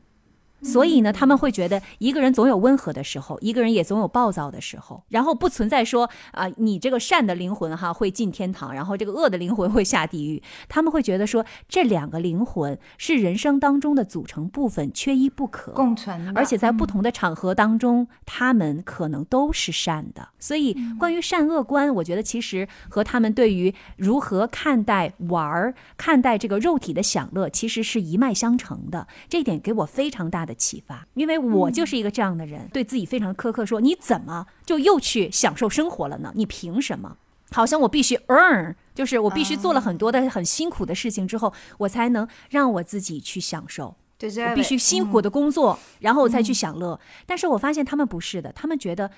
[0.61, 10.41] 所以呢，他们会觉得一个人总有温和的时候，一个人也总有暴躁的时候，然后不存在说啊，你这个善的灵魂哈会进天堂，然后这个恶的灵魂会下地狱。
[10.67, 16.31] 他们会觉得说这两个灵魂是人生当中的组成部分，缺一不可，共存。
[16.35, 20.29] 而且在不同的场合当中，他们可能都是善的。
[20.39, 29.07] 所以，关于善恶观，我觉得其实和他们对于如何看待玩儿、看待这个肉体的享乐，其实是一脉相承的。
[29.29, 30.48] 这一点给我非常大的。
[30.49, 36.33] 的启发，因为我就是一个这样的人，对自己非常苛刻，说你怎么就又去享受生活了呢？
[36.35, 37.17] 你凭什么？
[37.51, 43.95] 好像我必须 earn，就是我必须做了很多的很辛苦的事情之后，我才能让我自己去享受。
[44.17, 46.99] 对，我必须辛苦的工作，然后我才去享乐。
[47.25, 49.11] 但是我发现他们不是的，他们觉得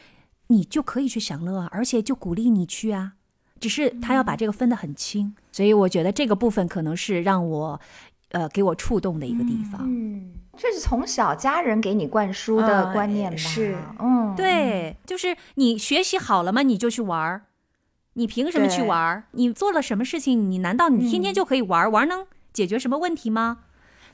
[0.47, 3.13] 你就可以去享乐啊，而且就鼓励你去啊，
[3.59, 5.33] 只是他要把这个分得很清。
[5.51, 7.81] 所以我觉得这个部分可能是让我。
[8.31, 13.37] 呃，给我触动的一个地方，嗯，这是从小家人给你灌输的观念吧？
[13.37, 16.61] 是，嗯，对，就是你学习好了吗？
[16.61, 17.41] 你就去玩儿，
[18.13, 19.23] 你凭什么去玩儿？
[19.31, 20.49] 你做了什么事情？
[20.49, 21.89] 你难道你天天就可以玩儿？
[21.89, 23.59] 玩能解决什么问题吗？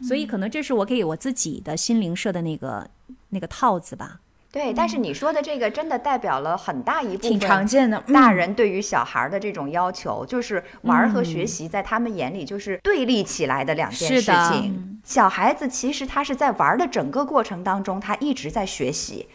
[0.02, 2.90] 所以，可能这是我给我自己的心灵设的那个
[3.30, 4.22] 那个套子吧。
[4.58, 15.00] 对，但是你说的这个真的代表了很大一部分挺常见的大人对于小孩的这种要求，就是玩和学习在他们眼里就是对立起来的两件事情。
[15.04, 19.28] 小孩子其实他是在玩的整个过程当中，他一直在学习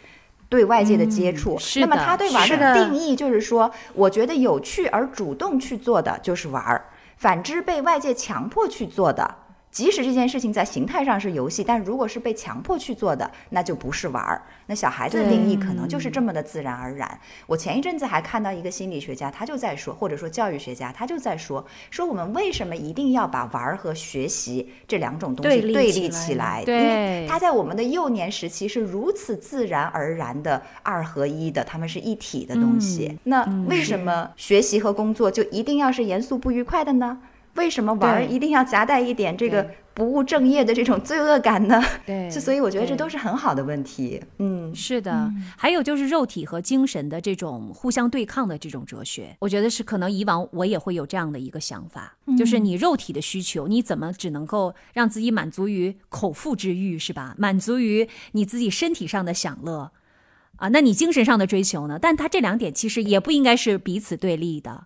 [0.49, 1.57] 对外界的接触。
[1.79, 6.83] 那么他对玩的定义就是说，我觉得有趣而主动去做的就是玩，
[7.15, 9.35] 反之被外界强迫去做的。
[9.73, 14.39] 即使这件事情在形态上是游戏，但如果是被强迫去做的，那就不是玩儿。
[14.67, 17.19] 那小孩子的定义可能就是这么的自然而然。
[17.47, 26.63] 我前一阵子还看到一个心理学家，他就在说，或者说教育学家，他就在说，说我们为什么一定要把玩儿和学习这两种东西对立起来？
[26.63, 33.17] 对，因为他在我们的幼年时期是如此自然而然的二合一的，他们是一体的东西。
[33.23, 37.17] 那为什么学习和工作就一定要是严肃不愉快的呢？
[37.55, 41.79] 为什么玩一定要夹带一点这个不务正业的这种罪恶感呢？
[42.03, 44.19] 对， 所以我觉得这都是很好的问题。
[44.39, 45.31] 嗯，是的。
[45.55, 57.35] 还有就是肉体和精神的这种互相对抗的这种哲学，我觉得是可能以往我也会有这样的一个想法，就是你肉体的需求，你怎么只能够让自己满足于口腹之欲，是吧？
[57.37, 59.91] 满足于你自己身体上的享乐
[60.55, 60.69] 啊？
[60.69, 61.99] 那你精神上的追求呢？
[62.01, 64.85] 但他这两点其实也不应该是彼此对立的。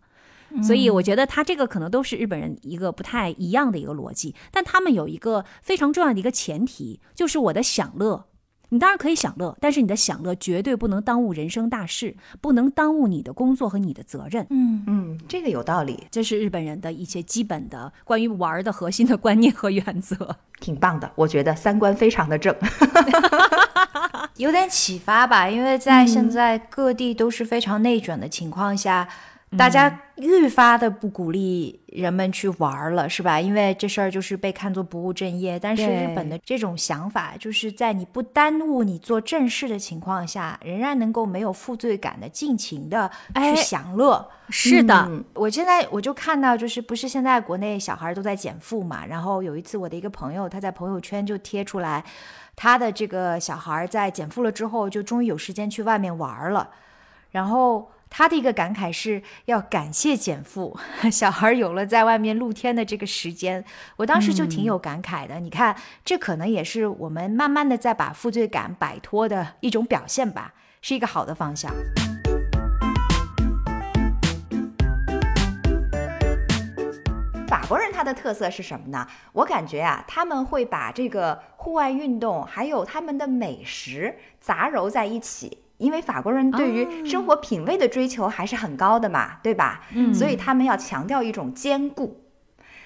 [0.64, 8.26] 所以我觉得他这个可能都是日本人一个不太一样的一个逻辑，但他们有一个非常重要的一个前提，就是我的享乐，
[8.70, 14.46] 你当然可以享乐，但是你的享乐绝对不能耽误人生大事，不能耽误你的工作和你的责任。
[14.50, 14.84] 嗯。
[14.88, 22.56] 嗯，这个有道理，这是日本人的一些基本的关于玩的核心的观念和原则， 挺棒的，我觉得三观非常的正，
[24.38, 29.08] 有点启发吧，因为在现在各地都是非常内卷的情况下。
[29.56, 33.40] 大家愈发的不鼓励人们去玩了，是吧？
[33.40, 35.58] 因为这事儿就是被看作不务正业。
[35.58, 44.30] 但是日本的这种想法，就是在你不耽误你做正事的情况下，仍然能够没有负罪感的尽情的去享乐。
[44.50, 49.06] 是的，我现在我就看到，就是不是现在国内小孩都在减负嘛？
[49.06, 52.04] 然后有一次我的一个朋友他在朋友圈就贴出来，
[52.58, 56.70] 他的这个小孩在减负了之后，就终于有时间去外面玩了，
[57.32, 57.90] 然后。
[58.10, 60.78] 他的一个感慨是要感谢减负，
[61.12, 63.64] 小孩有了在外面露天的这个时间。
[63.98, 65.40] 我当时就挺有感慨的。
[65.40, 71.72] 你看，这可能也是我们慢慢的在把负罪感摆脱的一种表现吧，是一个好的方向。
[77.48, 79.06] 法国人他的特色是什么呢？
[79.34, 85.58] 我感觉啊，他们会把这个户外运动还有他们的美食杂糅在一起。
[85.78, 89.82] 因为法国人对于生活品味的追求还是很高的嘛，对吧？
[89.94, 92.24] 嗯，所以他们要强调一种兼顾。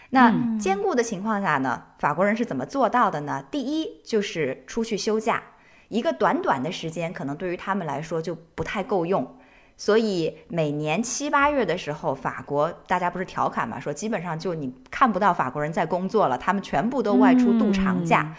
[0.10, 3.46] 那兼顾的情况下呢，法国人是怎么做到的呢？
[3.50, 5.42] 第一就是出去休假，
[5.88, 9.38] 一个短短的时间，可能对于他们来说就不太够用。
[9.78, 18.36] 所以每年七八月的时候，法国大家不是调侃嘛，说基本上就你看不到法国人在工作了，他们全部都外出度长假。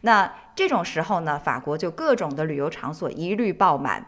[0.00, 4.06] 那这种时候呢，法国就各种的旅游场所一律爆满。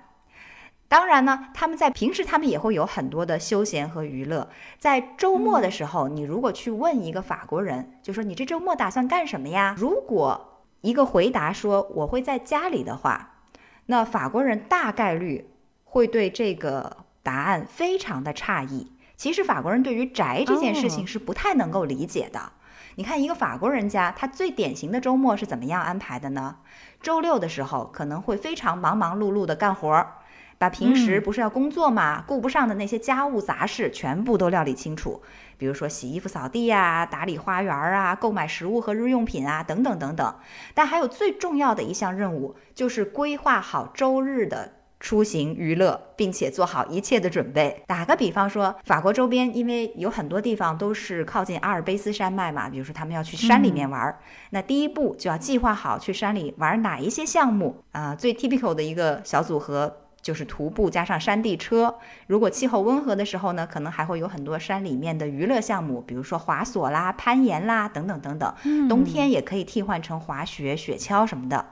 [0.87, 4.49] 当然呢，他们在平时他们也会有很多的休闲和娱乐。
[4.79, 9.75] 在周末的时候，你如果去问一个法国人，就说你这周末打算干什么呀？
[9.77, 13.39] 如果一个回答说我会在家里的话，
[13.87, 15.51] 那法国人大概率
[15.85, 18.93] 会对这个答案非常的诧异。
[19.17, 22.53] 其实法国人对于宅这件事情是不太能够理解的。
[22.97, 26.57] 你看一个法国人家，他最典型的周末是怎么样安排的呢？
[27.01, 30.15] 周六的时候可能会非常忙忙碌碌的干活儿。
[30.57, 35.21] 把平时不是要工作嘛，顾不上的那些家务杂事全部都料理清楚，
[35.59, 40.35] 比如说洗衣服、扫地呀、打理花园啊、购买食物和日用品啊，等等等等。
[40.73, 44.73] 但还有最重要的一项任务，就是规划好周日的
[45.05, 47.83] 出行娱乐，并且做好一切的准备。
[47.87, 58.15] 打个比方说，法国周边因为有很多地方都是靠近阿尔卑斯山脉嘛，比如说他们要去山里面玩，那第一步就要计划好去山里玩哪一些项目啊。
[58.15, 59.99] 最 typical 的一个小组合。
[60.25, 68.55] 就是徒步加上山地车，如果气候温和的时候呢，可能还会有很多山里面的娱乐项目，比如说滑索啦、攀岩啦等等等等。
[68.89, 71.67] 冬天也可以替换成滑雪、雪橇什么的。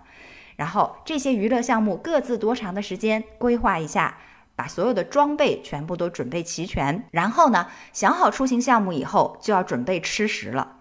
[0.63, 4.17] 然后这些娱乐项目各自多长的时间，规划一下，
[4.55, 7.05] 把所有的装备全部都准备齐全。
[7.11, 10.77] 然后呢，想好出行项目以后，就要准备吃食了。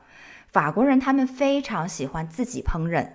[0.52, 3.08] 法国人他们非常喜欢自己烹饪，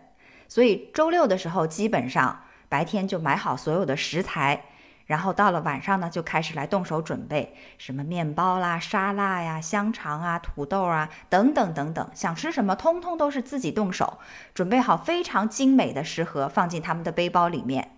[0.48, 2.42] 所以周六的时候基本上。
[2.68, 4.64] 白天就买好所有的食材，
[5.06, 14.18] 然后到了晚上呢，就开始来动手准备什么面包啦、沙拉呀、香肠啊、土豆啊等等等等，想吃什么通通都是自己动手
[14.52, 17.92] 准备好，非常精美的食盒放进他们的背包里面。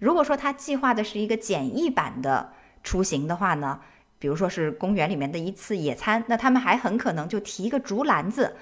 [0.00, 3.80] 如果说他计划的是一个简易版的出行的话呢，
[4.18, 8.56] 比如说是公园里面的一次野餐，那他们还很可能就提一个竹篮子。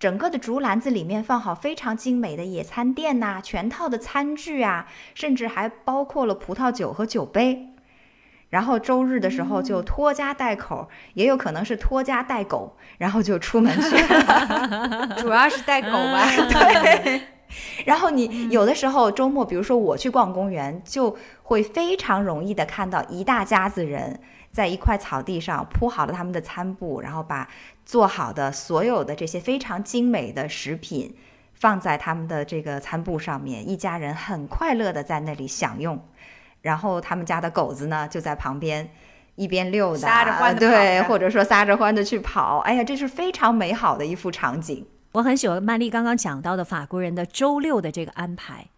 [0.00, 7.66] 整个的竹篮子里面放好非常精美的野餐垫呐，全套的餐具啊，甚至还包括了葡萄酒和酒杯。
[8.48, 15.16] 然后周日的时候就拖家带口，也有可能是拖家带狗，然后就出门去了。
[15.20, 16.26] 主要是带狗吧。
[16.48, 17.20] 对。
[17.84, 24.18] 然后你有的时候周末，比如说我去逛公园，就会非常容易的看到一大家子人。
[24.52, 27.48] 在一块草地上铺好了他们的餐布，然后把
[27.90, 31.12] 做好的所有的这些非常精美的食品
[31.54, 36.00] 放在他们的这个餐布上面，一家人很快乐的在那里享用。
[36.62, 38.88] 然后他们家的狗子呢就在旁边
[39.34, 42.58] 一边溜达，对，或者说撒着欢的去跑。
[42.58, 44.86] 哎呀，这是非常美好的一幅场景。
[45.10, 48.68] 我很喜欢曼丽刚刚讲到的法国人的周六的这个安排，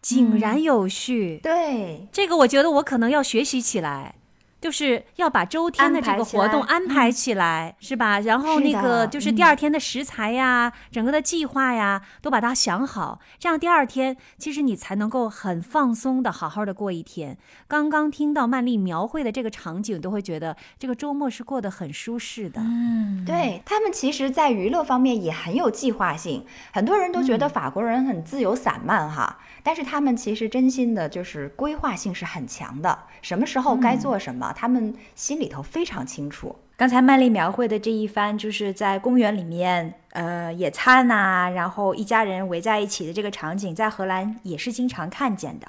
[0.00, 1.40] 井然有序。
[1.42, 4.14] 对，这个我觉得我可能要学习起来。
[4.60, 8.20] 就是要把周天的这个活动安排起来，是吧？
[8.20, 17.36] 然后那个就是第二天的食材呀，整个的计划呀，都把它想好，这样第二天其实你才能够很放松的好好的过一天。
[17.68, 22.60] 刚刚听到曼丽描绘的这个场景，都会觉得这个周末是过得很舒适的。
[22.60, 26.44] 嗯，对他们其实，在娱乐方面也很有计划性。
[26.72, 29.38] 很多人都觉得法国人很自由散漫哈。
[29.62, 36.56] 但是他们其实真心的，就是规划性是很强的，什么时候该做什么，他们心里头非常清楚。
[36.76, 45.66] 刚才曼丽描绘的这一番，就是在公园里面，呃，野餐呐，然后一家人围在一起的这个场景，在荷兰也是经常看见的。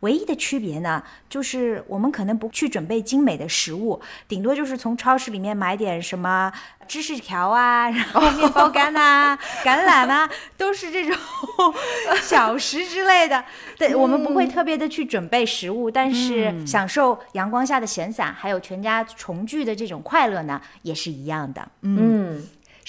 [0.00, 6.52] 唯一的区别呢，就是我们可能不去准备精美的食物，顶多就是从超市里面买点什么
[6.86, 11.18] 芝士条啊，然后面包干呐、橄榄啊，都是这种
[12.22, 13.44] 小食之类的。
[13.76, 20.38] 对，我们不会特别的去准备食物，但是享受阳光下的闲散，还有全家重聚的这种快乐。
[20.42, 22.40] 呢也是一样的，嗯，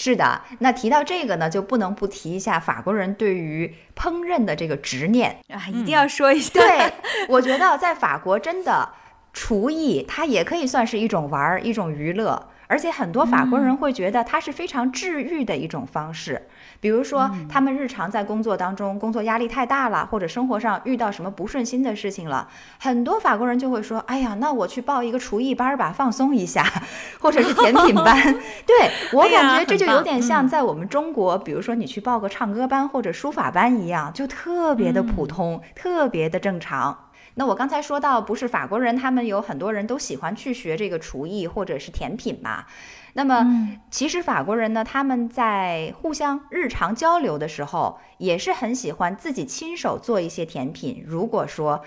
[0.02, 0.42] 是的。
[0.60, 6.54] 那提到这个呢，就不能不提一下法国人对于烹饪的这个执念啊，一定要说一下。
[6.54, 6.94] 对，
[7.28, 8.88] 我觉得在法国真的
[9.34, 16.48] 厨艺，它也可以算是一种玩儿，一种娱乐，而且很多法国人会觉得它是非常治愈的一种方式。
[16.80, 22.48] 比如说，他们日常在工作当中，工作压力太大了，或者生活上遇到什么不顺心的事情了，
[22.80, 26.66] 很多法国人就会说：“哎呀，那我去报一个厨艺班吧，放松一下，
[27.20, 28.16] 或者是甜品班。
[28.66, 36.98] ”对我感觉这就有点像在我们中国，比如说你去报个唱歌班或者书法班一样，就特别的普通，特别的正常。
[37.40, 42.66] 那我刚才说到，不是法国人，他们有很多人都喜欢去学这个厨艺或者是甜品嘛。
[43.14, 51.02] 那么，其实法国人呢，他们在互相日常交流的时候，也是很喜欢自己亲手做一些甜品。
[51.08, 51.82] 如果说，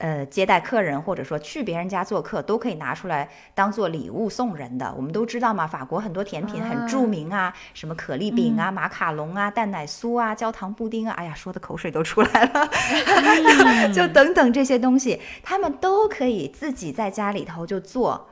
[0.00, 4.92] 呃，接待客人或者说去别人家做客，都可以拿出来当做礼物送人的。
[4.96, 12.70] 我们都知道嘛，法国很多甜品很著名啊，什么可丽饼啊、马卡龙啊、蛋奶酥啊、焦糖布丁啊，哎呀，说的口水都出来了。
[13.92, 18.30] 就等等这些东西，他们都可以自己在家里头就做，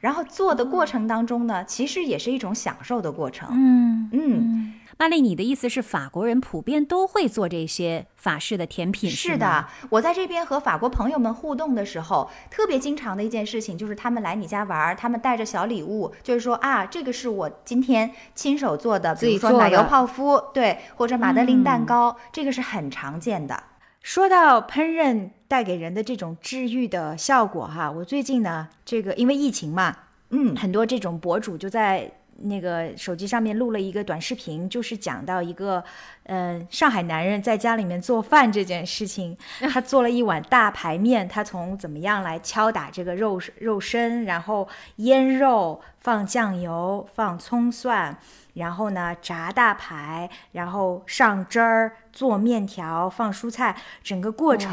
[0.00, 3.48] 然后做的过程当中呢，其实也是一种享受的过程。
[3.52, 4.74] 嗯嗯。
[4.98, 9.10] 玛丽，你的意思是法国人普遍都会做这些法式的甜品？
[9.10, 23.64] 是的，我在这边和法国朋友们互动的时候，特别经常的一件事情就是他们来你家玩，他们带着小礼物，就是说啊，这个是我今天亲手做的，比如说奶油泡芙，对，或者马德琳蛋糕，这个是很常见的。
[24.00, 29.94] 说到烹饪带给人的这种治愈的效果哈，我最近呢，这个因为疫情嘛，
[30.30, 32.10] 嗯，很多这种博主就在。
[32.38, 35.82] 那个手机上面录了一个短视频，就是讲到一个，
[36.24, 39.36] 嗯，上海男人在家里面做饭这件事情。
[39.72, 48.18] 他做了一碗大排面，他从怎么样来敲打这个肉肉身，然后腌肉，放酱油，放葱蒜，
[48.54, 54.70] 然后呢炸大排，然后上汁儿，做面条，放蔬菜，整个过程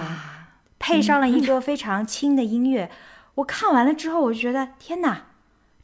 [0.80, 2.92] 配上了一个 非常轻的音乐。
[3.36, 5.28] 我看完了之后，我就觉得天哪，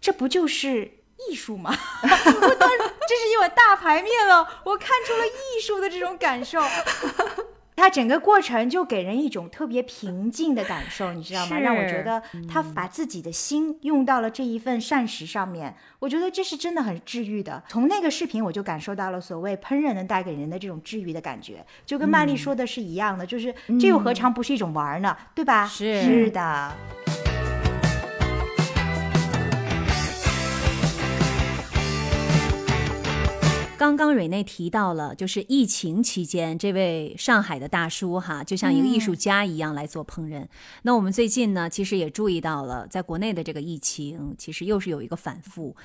[0.02, 0.99] 这不就是？
[1.28, 1.72] 艺术嘛，
[2.04, 6.62] 我当这是一碗大排面了，我看出了艺术的这种感受。
[7.76, 11.58] 它整个过程就给人一种特别平静的感受，你知道吗？
[11.58, 17.64] 让我觉得他把自己的心用到了这一份膳食上面，我觉得这是真的很治愈的。
[17.70, 25.16] 从那个视频我就感受到了所谓烹饪能带给人的这种治愈的感觉，就跟曼丽说的是一样的，就是这又何尝不是一种玩呢？
[25.34, 25.66] 对吧？
[25.66, 26.76] 是是的。
[33.80, 40.46] 刚刚蕊内提到了，就是疫情期间，这位上海的大叔哈，就像一个艺术家一样来做烹饪。
[40.82, 45.78] 那我们最近呢，其实也注意到了，在国内的这个疫情，其实又是有一个反复。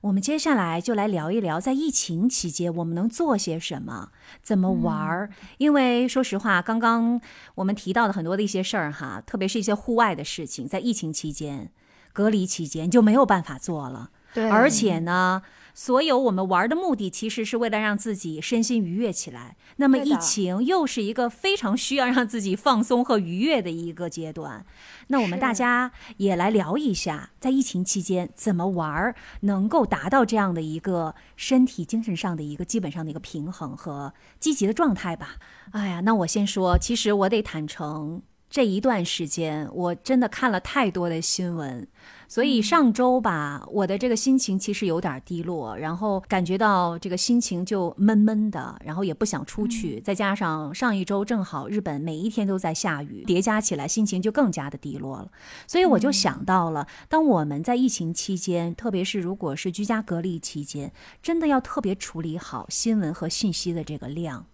[0.00, 4.08] 我们接下来就来聊一聊，在疫情期间我们能做些什么，
[4.42, 5.30] 怎么玩儿。
[5.58, 7.20] 因为说实话，刚刚
[7.54, 11.70] 我们提到的很多的一些事儿哈，特别是一些户外的事情，在疫情期间、
[12.12, 14.10] 隔离期间就没有办法做了。
[14.34, 15.42] 对，而且呢。
[15.78, 19.56] 所有我们玩的目的，其实是为了让自己身心愉悦起来。
[19.76, 24.64] 那么疫情又是一个非常需要让自己放松和愉悦的一个阶段。
[25.08, 35.36] 那我们大家也来聊一下，在疫情期间怎么玩能够达到这样的一个身体、精神上的一个基本上的一个平衡和积极的状态吧。
[35.72, 41.86] 哎呀，那我先说，其实我得坦诚，这一段时间我真的看了太多的新闻。
[42.28, 50.00] 所以上周吧，我的这个心情其实有点低落，然后感觉到这个心情就闷闷的，然后也不想出去。
[50.00, 55.30] 再加上上一周正好日本每一天都在下雨，叠加起来心情就更加的低落了。
[55.68, 60.92] 所以我就想到了，当我们在疫情期间，特别是如果是居家隔离期间，
[61.22, 64.46] 真的要特别处理好新闻和信息的这个量。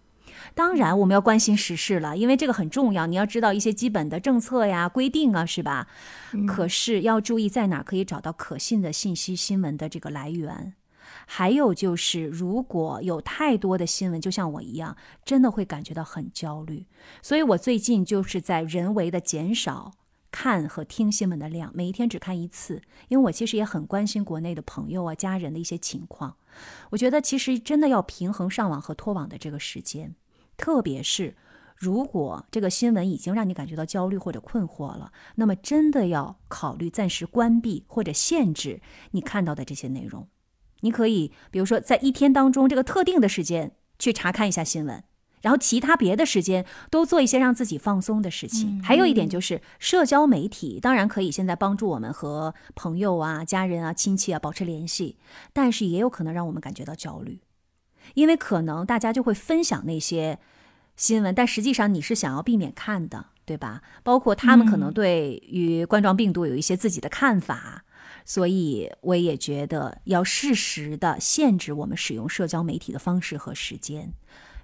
[0.53, 3.07] 当然，我们要关心时事了，因为这个很重要。
[3.07, 5.87] 你要知道一些基本的政策呀、规定啊，是吧？
[6.47, 10.73] 可是要注意在哪可以找到可信的信息、新闻的这个来源。
[11.25, 16.85] 还有就是，如果有太多的新闻，就像我一样，真的会感觉到很焦虑。
[17.21, 19.91] 所以我最近就是在人为的减少
[20.31, 26.35] 看和听新闻的量，每一天只看一次，因为我其实也很关心国内的朋友啊、家人的一些情况。
[26.89, 30.15] 我觉得其实真的要平衡上网和脱网的这个时间。
[30.57, 31.35] 特别是，
[31.75, 38.81] 如果这个新闻已经让你感觉到焦虑或者困惑了，那么真的要考虑暂时关闭或者限制
[39.11, 40.27] 你看到的这些内容。
[40.81, 45.03] 你可以，比如说在一天当中这个特定的时间去查看一下新闻，
[45.41, 48.81] 然后其他别的时间都做一些让自己放松的事情。
[48.83, 55.17] 还有一点就是，社交媒体当然可以现在帮助我们和朋友啊、家人啊、亲戚啊保持联系，
[55.53, 57.39] 但是也有可能让我们感觉到焦虑。
[58.13, 60.39] 因为可能大家就会分享那些
[60.95, 63.81] 新闻，但实际上你是想要避免看的，对吧？
[64.03, 67.83] 包括他们可能对于冠状病毒有一些自己的看法，
[68.23, 74.13] 所以我也觉得要适时的限制我们使用社交媒体的方式和时间。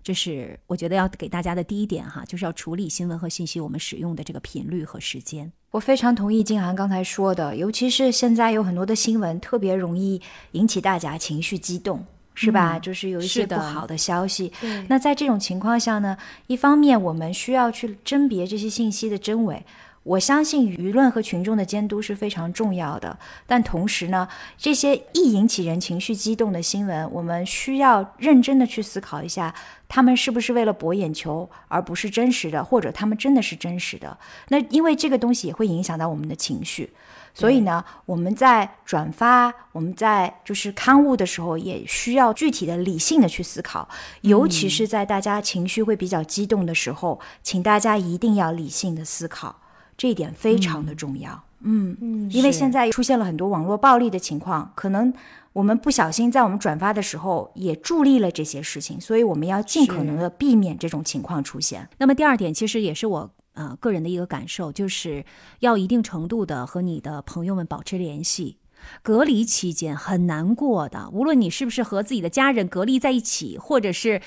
[0.01, 5.51] 这是我觉得要给大家的第一点哈，就是要处理新闻和信息我们使用的这个频率和时间。
[5.71, 10.21] 我非常同意金涵刚才说的，尤其是现在有很多的新闻特别容易
[10.53, 12.05] 引起大家情绪激动。
[12.45, 12.79] 是吧？
[12.79, 14.51] 就是有一些不好的消息。
[14.87, 16.17] 那在这种情况下呢，
[16.47, 19.65] 一方面我们需要去甄别这些信息的真伪，
[20.03, 24.25] 我相信舆论和群众的监督是非常重要的，但同时呢，
[24.57, 29.53] 这些易引起人情绪激动的新闻，我们需要认真的去思考一下，
[29.89, 34.17] 他们是不是为了博眼球，而不是真实的，或者他们真的是真实的？
[34.47, 36.89] 那因为这个东西也会影响到我们的情绪，
[37.34, 43.88] 所以呢，我们在转发、我们在就是刊物的时候，也需要具体的、理性的去思考，
[44.21, 49.55] 尤其是在大家情绪会比较激动的时候，请大家一定要理性的思考。
[49.97, 55.13] 这一点非常的重要，嗯嗯，因为现在出现了很多网络暴力的情况，可能
[55.51, 61.89] 我们不小心在我们转发的时候也助力了这些事情，所以我们要尽可能的避免这种情况出现。
[61.97, 65.26] 那么第二点，其实也是我啊个人的一个感受，就是
[65.60, 68.59] 要一定程度的和你的朋友们保持联系。
[69.01, 74.21] 隔离期间很难过的，无论你是不是和自己的家人隔离在一起，或者是。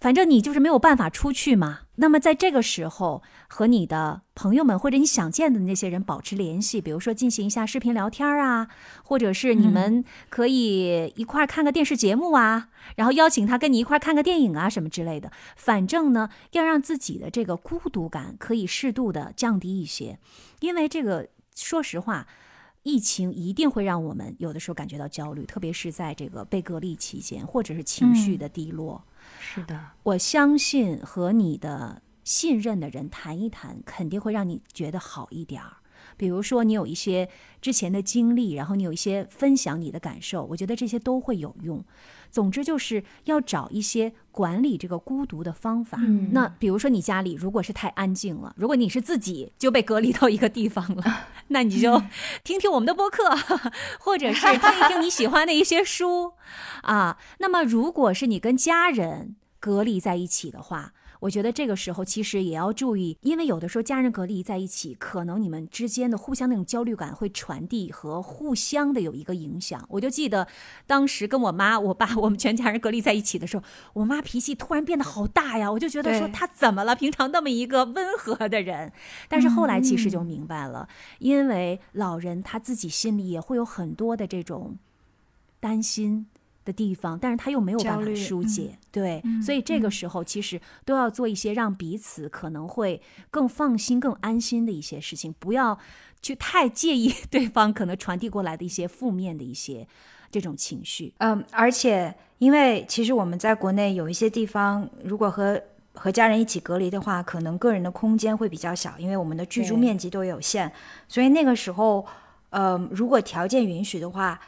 [0.00, 1.80] 反正你就是没有办法出去嘛。
[1.96, 8.68] 那么在这个时候，和你的朋友们或者你想见的那些人保持联系，比如说进行一下视频聊天啊，
[9.02, 15.32] 或者是你们可以一块看个电视节目啊，然后邀请他跟你一块看个电影啊什么之类的。
[15.56, 20.20] 反正呢，要让自己的这个孤独感可以适度的降低一些，
[20.60, 22.28] 因为这个说实话。
[22.88, 29.04] 疫情一定会让我们有的时候感觉到焦虑，特别是在这个被隔离期间，或者是情绪的低落。
[29.38, 35.76] 是的，我相信和你的信任的人谈一谈，肯定会让你觉得好一点儿。
[36.16, 37.28] 比如说，你有一些
[37.60, 41.84] 之前的经历，然后你有一些分享你的感受，我觉得这些都会有用。
[42.30, 45.98] 总之就是要找一些管理这个孤独的方法。
[46.32, 51.02] 那比如说你家里如果是太安静了，如果你是自己就被隔离到一个地方了，
[51.48, 52.02] 那你就
[52.44, 53.36] 听听我们的播客，
[54.00, 56.34] 或者是 听一听你喜欢的一些书
[56.82, 57.18] 啊。
[57.38, 69.84] 那么如果是你跟家人隔离在一起的话，我觉得这个时候其实也要注意，因为有的时候家人隔离在一起，可能你们之间的互相那种焦虑感会传递和互相的有一个影响。
[69.90, 70.46] 我就记得
[70.86, 73.64] 当时跟我妈、我爸， 我们全家人隔离在一起的时候，
[73.94, 76.94] 我妈脾气突然变得好大呀，我就觉得说她怎么了？
[76.94, 78.92] 平常那么一个温和的人，
[79.28, 80.88] 但是后来其实就明白了，
[81.18, 84.78] 因为老人他自己心里也会有很多的这种
[85.60, 86.26] 担心。
[86.68, 93.00] 的地方，但是他又没有办法疏解，对，所以这个时候其实都要做一些让彼此可能会
[93.30, 95.78] 更放心、更安心的一些事情，不要
[96.20, 99.88] 去太介意 对方可能传递过来的一些负面的一些
[100.30, 101.14] 这种情绪。
[101.20, 105.58] 嗯，而且因为其实我们在国内有一些地方，如果和
[105.94, 110.70] 和家人一起隔离的话，可能个人的空间会比较小，因为我们的居住面积都有限，
[111.08, 112.04] 所以那个时候，
[112.50, 114.38] 呃，如果条件允许的话。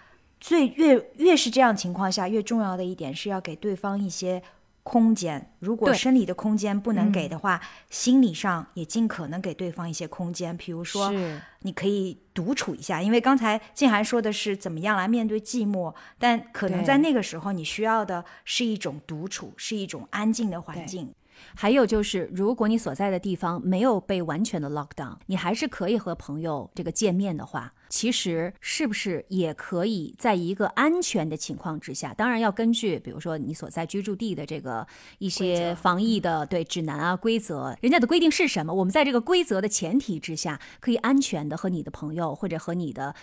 [0.41, 4.43] 最越越是这样情况下，越重要的一点是要给对方一些
[4.83, 5.53] 空间。
[5.59, 7.61] 如果生理的空间不能给的话，
[7.91, 10.57] 心理上也尽可能给对方一些空间。
[10.57, 11.13] 比如说，
[11.61, 21.13] 你可以独处一下，因为刚才静涵说的是怎么样来面对寂寞，但可能在那个时候，你需要的是一种独处，是一种安静的环境。
[21.55, 32.15] 还有就是，如果你所在的地方没有被完全的 lock down，你还是可以和朋友这个见面的话，其实是不是也可以在一个安全的情况之下？
[32.15, 34.87] 当然要根据，比如说你所在居住地的这个
[35.19, 38.73] 一些防疫的对指南啊规则，人家的规定是什么？
[38.73, 43.15] 我们在这个规则的前提之下，可以安全的和你的朋友或者和你的。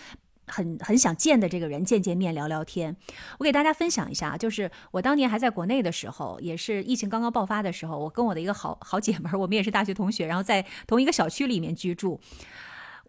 [0.48, 2.96] 很很想见的这个人见见面聊聊天，
[3.38, 12.20] 我给大家分享一下，就是我当年还在国内的时候，也是疫情刚刚爆发的时候，我跟我的一个好好姐们儿，我们也是大学同学，然后在同一个小区里面居住。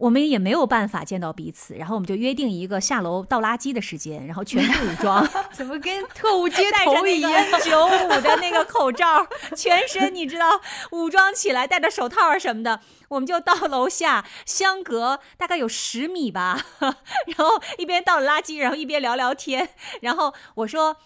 [0.00, 7.32] 我们也没有办法见到彼此，然后我们就约定一个下楼倒垃圾的时间，然后全副武装， 怎么跟特务接头一样？
[7.62, 10.58] 九五的那个口罩， 全身你知道
[10.92, 19.68] 武装起来，戴着手套什么的，我们就到楼下，相隔大概有十米吧， 然后一边倒垃圾，然后一边聊聊天，
[20.00, 20.96] 然后我说。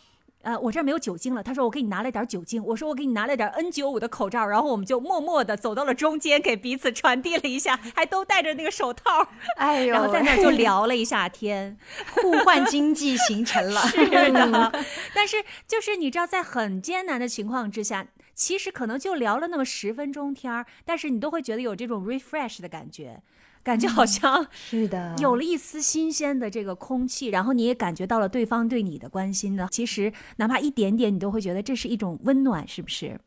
[0.45, 1.43] 呃，我这儿没有酒精了。
[1.43, 2.63] 他说我给你拿了点酒精。
[2.65, 4.47] 我说我给你拿了点 N 九五的口罩。
[4.47, 9.27] 然后我们就默默的走到了中间，给彼此传递了一下，还都戴着那个手套。
[9.57, 11.77] 哎呦，然后在那儿就聊了一下天，
[12.23, 13.81] 互换经济形成了。
[13.89, 14.73] 是的，
[15.15, 23.23] 但是就是你知道，在很艰难的情况之下，其实可能就聊了那么十分钟天儿，但是你都会觉得有这种 refresh 的感觉。
[23.65, 29.67] 感觉好像是的，有了一丝新鲜的这个空气，然后你也感觉到了对方对你的关心呢。
[29.71, 33.19] 其实哪怕一点点，你都会觉得这是一种温暖，是不是？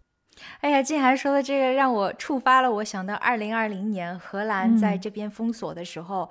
[0.61, 6.29] 哎呀，静涵说的这个让我触发了，我想到二零二零年荷兰在这边封锁的时候，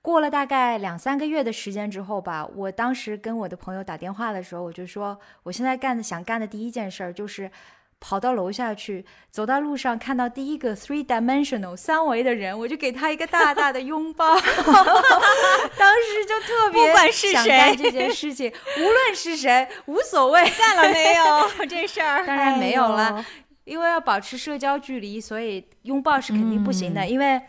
[0.00, 7.50] 过了大概两三个月的时间之后吧，我当时跟我的朋友打电话的时候，我就说，我现在干的想干的第一件事儿就是。
[8.04, 14.34] 跑到楼下去，走到路上看到第一个 three dimensional 三维的人，我就给他一个大大的拥抱。
[15.78, 20.42] 当时就特别不管是想干这件事情，无论是谁无所谓。
[20.58, 22.26] 干了没有 这事儿？
[22.26, 23.24] 当然没有了，哎
[23.64, 27.06] 因为要保持社交距离，所以拥抱是肯定不行的。
[27.06, 27.40] 因为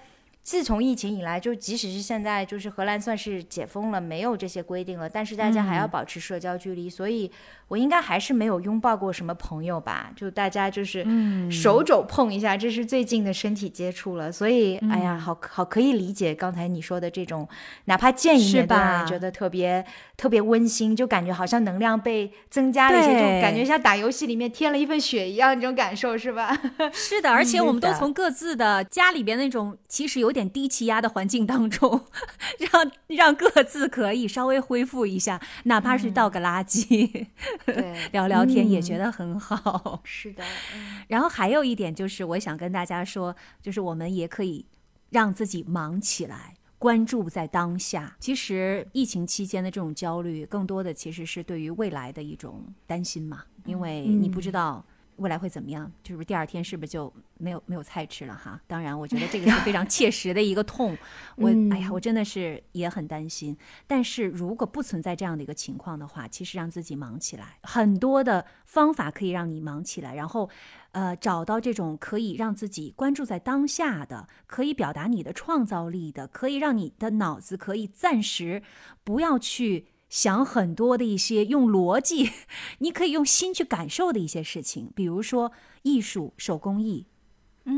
[0.44, 7.32] 自从疫情以来，就即使是现在，就是荷兰算是解封了，没有这些规定了，但是大家还要保持社交距离，所以
[7.74, 10.12] 我应该还是没有拥抱过什么朋友吧。
[10.16, 11.04] 就大家就是
[11.50, 14.32] 手肘碰一下，这是最近的身体接触了。
[14.32, 17.50] 所以，哎呀，好好可以理解刚才你说的这种，
[17.86, 19.84] 哪怕见一是面都让人吧觉得特别
[20.16, 26.56] 特别温馨，就感觉好像能量被增加了一些，就对感觉像打游戏里面添了一份血一样，这种感受是吧？
[26.94, 32.06] 是的，而且我们都从各自的家里边那种其实有点低气压的环境当中，
[32.72, 37.28] 让让各自可以稍微恢复一下，哪怕是倒个垃圾、对，
[38.12, 40.02] 聊聊天，也嗯觉得很好。
[40.06, 40.44] 是的，
[40.76, 44.66] 嗯然后还有一点就是，我想跟大家说，就是我们也可以
[45.10, 46.56] 让自己忙起来。
[46.80, 54.86] 关注在当下，其实疫情期间的这种焦虑，更多的其实是对于未来的一种担心嘛，因为你不知道
[55.18, 58.60] 未来会怎么样，就是第二天是不是就没有没有菜吃了哈？
[58.68, 60.98] 当然，我觉得这个是非常切实的一个痛，
[61.38, 63.58] 我哎呀，我真的是也很担心。
[63.88, 70.50] 但是如果不存在这样的一个情况的话，其实让自己忙起来，很多的方法可以让你忙起来，然后。
[70.94, 78.62] 呃，找到这种可以让自己关注在当下的，可以表达你的创造力的，可以让你的脑子可以暂时
[79.04, 82.30] 不要去想很多的一些用逻辑，
[82.78, 85.52] 你可以用心去感受的一些事情，比如说
[85.82, 87.08] 艺术、手工艺。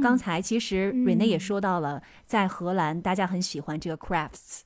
[0.04, 4.64] 刚才其实瑞内也说到了，在荷兰大家很喜欢这个 crafts，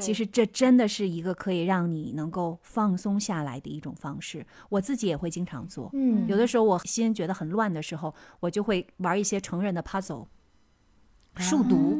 [0.00, 4.46] 其实这真的是一个可以让你能够放松下来的一种方式。
[4.70, 6.26] 我自己也会经常做，嗯。
[6.26, 10.28] 有的时候我心觉得很乱的时候，我就会玩一些成人的 puzzle，
[11.36, 11.98] 数独，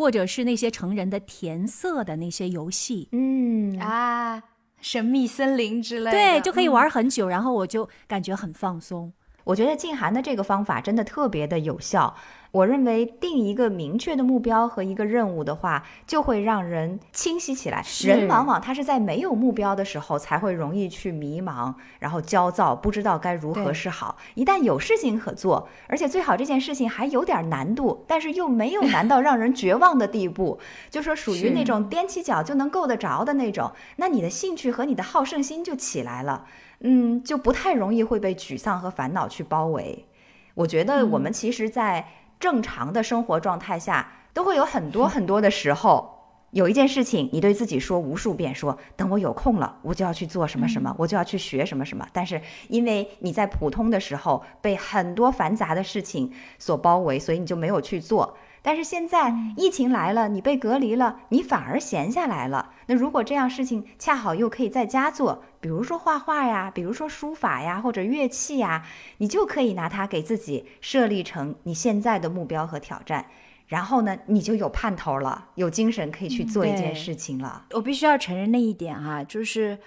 [0.00, 3.06] 或者是那些成人的填色的那些游戏。
[3.12, 4.42] 嗯啊，
[4.80, 9.12] 神秘森林之类的，对，就可以嗯玩很久，然后我就感觉很放松。
[9.44, 12.14] 我觉得静涵的这个方法真的特别的有效。
[12.52, 17.84] 我认为定一个明确的目标和一个任务的话，就会让人清晰起来。
[18.02, 24.16] 人往往他是在没有目标的时候才会容易去迷茫，然后焦躁，不知道该如何是好。
[24.34, 30.58] 一旦有事情可做，而且最好这件事情还有点难度，但是又没有难到让人绝望的地步，
[30.90, 36.46] 就说属于那种踮起脚就能够得着的那种，那你的兴趣和你的好胜心就起来了。
[36.80, 40.06] 嗯，就不太容易会被沮丧和烦恼去包围。
[40.54, 42.06] 我觉得我们其实，在
[42.38, 46.10] 正常的生活状态下，都会有很多很多的时候，
[46.52, 52.06] 有一件事情，你对自己说无数遍说，等我有空了，我就要去做什么什么，我就要去学什么什么。
[52.12, 58.36] 但是因为你在普通的时候被很多繁杂的事情所包围，所以你就没有去做。
[58.62, 62.70] 但是现在疫情来了，你被隔离了，你反而闲下来了。
[62.86, 68.84] 那如果这样事情恰好又可以在家做，比如说画画呀，比如说书法呀，或者乐器呀，
[69.18, 73.26] 你就可以拿它给自己设立成你现在的目标和挑战。
[73.66, 77.66] 然后呢，你就有盼头了，有精神可以去做一件事情了。
[77.70, 79.78] 我必须要承认那一点哈、就是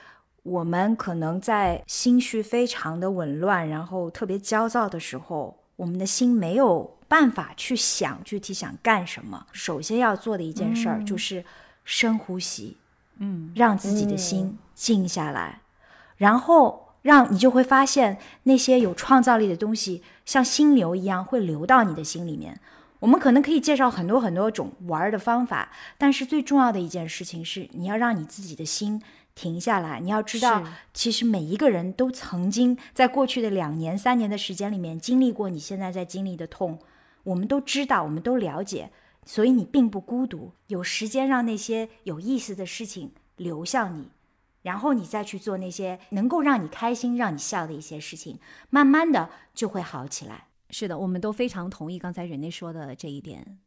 [0.44, 9.48] 我们可能在心绪非常的紊乱，然后特别焦躁的时候，我们的心没有办法去想具体想干什么。
[9.52, 11.44] 首先要做的一件事儿就是
[11.84, 12.78] 深呼吸，
[13.18, 15.62] 嗯，让自己的心静下来，
[16.18, 22.60] 然后让你就会发现那些有创造力的东西，像心流一样会流到你的心里面。
[23.00, 29.02] 我们可能可以介绍很多很多种玩儿的方法，但是最重要的一件事情是，你要让你自己的心
[29.36, 30.00] 停下来。
[30.00, 30.64] 你要知道，
[30.94, 36.80] 其实每一个人都曾经在过去的两年、三年的时间里面经历过你现在在经历的痛，
[37.24, 38.92] 我们都知道，我们都了解，
[39.26, 40.54] 所以你并不孤独。
[40.68, 44.10] 有时间让那些有意思的事情流向你，
[44.62, 50.48] 然后你再去做那些能够让你开心、让你笑的一些事情，慢慢的就会好起来。
[50.70, 53.60] 是的，我们都非常同意刚才人类说的这一点。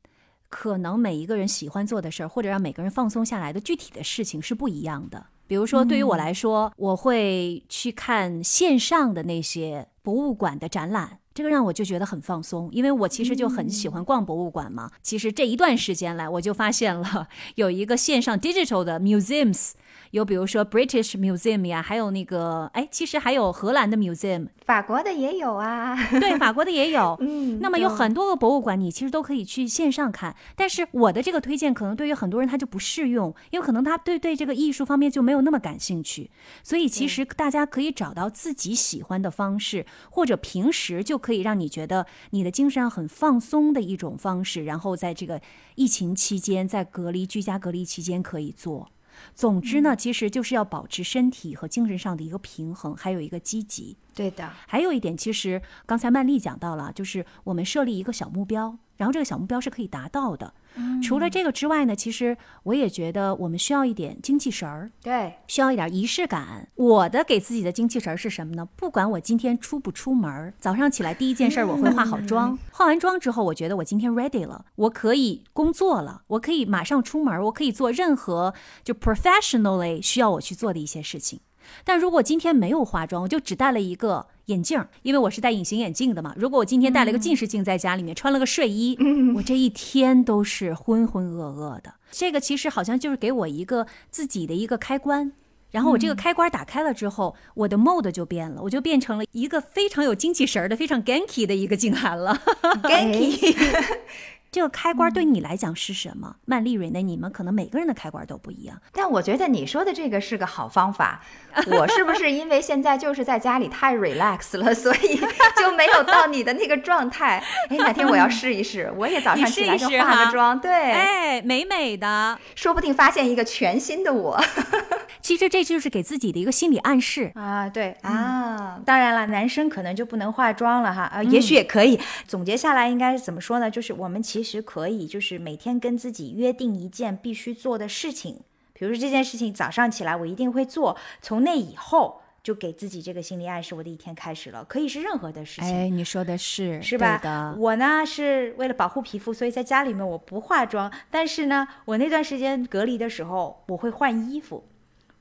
[0.49, 5.27] 可能每一个人喜欢做的事儿，或者让每个人放松下来的具体的事情是不一样的。
[5.47, 14.91] 比如说，对于我来说，我会去看线上的那些博物馆的展览，这个让我就觉得很放松，因为我其实就很喜欢逛博物馆嘛。
[15.03, 19.73] 其实这一段时间来，我就发现了 有一个线上 digital 的 museums，
[20.11, 27.17] 有比如说 British Museum 呀，还有那个哎，其实还有荷兰的 Museum，法国的也有啊， 对，法国的也有。
[27.21, 30.35] 嗯，那么有很多个博物馆，你其实都可以去线上看。
[30.55, 36.31] 但是我的这个推荐可能对于很多人他就不适用，因为可能他对对这个艺术方面就没有那么感兴趣。
[36.63, 45.41] 所以其实大家可以找到自己喜欢的方式，或者平时就可以让你觉得你的精神上很放松的一种方式，然后在这个
[45.75, 48.89] 疫情期间，在隔离居家隔离期间可以做。
[49.35, 53.97] 总之呢，其实就是要保持身体和精神上的一个平衡，还有一个积极。
[54.15, 60.55] 对的，还有一点，其实刚才曼丽讲到了，就是我们设立一个小目标，然后这个小目标是可以达到的。
[61.03, 66.69] 除了这个之外呢，其实我也觉得我们需要一点精气神儿，对，需要一点仪式感。
[66.75, 68.67] 我的给自己的精气神儿是什么呢？
[68.77, 78.55] 不管我今天出不出门儿，早上起来第一件事儿我会化好妆，化完妆之后，我觉得我今天 ready 了，我可以工作了，我可以马上出门，我可以做任何
[78.85, 81.41] 就 professionally 需要我去做的一些事情。
[81.85, 86.35] 但如果今天没有化妆，我就只戴了一个眼镜儿，因为我是戴隐形眼镜的嘛。
[86.37, 88.97] 如果我今天戴了个近视镜在家里面，穿了个睡衣，
[89.37, 91.95] 我这一天都是浑浑噩噩的。
[92.11, 95.33] 这个其实好像就是给我一个自己的一个开关，
[95.71, 102.41] 然后我这个开关打开了之后，我的 mode 就变了，我就变成了一个非常有精气神儿的、非常 ganky 的一个静涵了。
[102.83, 103.55] Ganky，
[104.51, 106.37] 这个开关对你来讲是什么？
[106.47, 107.03] 曼丽蕊呢？
[107.03, 108.81] 你们可能每个人的开关都不一样。
[108.93, 111.21] 但我觉得你说的这个是个好方法。
[111.67, 115.17] 我是不是因为现在就是在家里太 relax 了，所以
[115.57, 117.43] 就没有到你的那个状态？
[117.69, 122.39] 哎，哪天我要试一试，我也早上起来就化个妆，对，哎，美美的。
[122.55, 124.43] 说不定发现一个全新的我
[125.21, 127.33] 其实这就是给自己的一个心理暗示。
[127.35, 128.11] 啊，对啊。
[128.11, 128.81] 啊。
[128.85, 131.99] 当然了，男生可能就不能化妆了哈，呃，也许也可以。
[132.27, 133.71] 总结下来应该是怎么说呢？
[133.71, 138.41] 就是我们其实可以，就是每天跟自己约定一件必须做的事情，
[138.73, 145.75] 比如说这件事情早上起来我一定会做，从那以后就给自己这个心理暗示，我的一天开始了，可以是任何的事情。
[145.75, 150.93] 哎，你说的是是吧的，我呢是为了保护皮肤，所以在家里面我不化妆。
[151.11, 154.63] 但是呢，我那段时间隔离的时候，我会换衣服，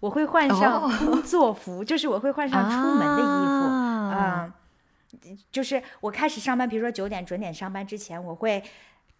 [0.01, 4.53] 我会换上哦工作服，就是我会换上出门的衣服啊啊、
[5.51, 8.61] 就是我开始上班，比如说九点准点上班之前，我会。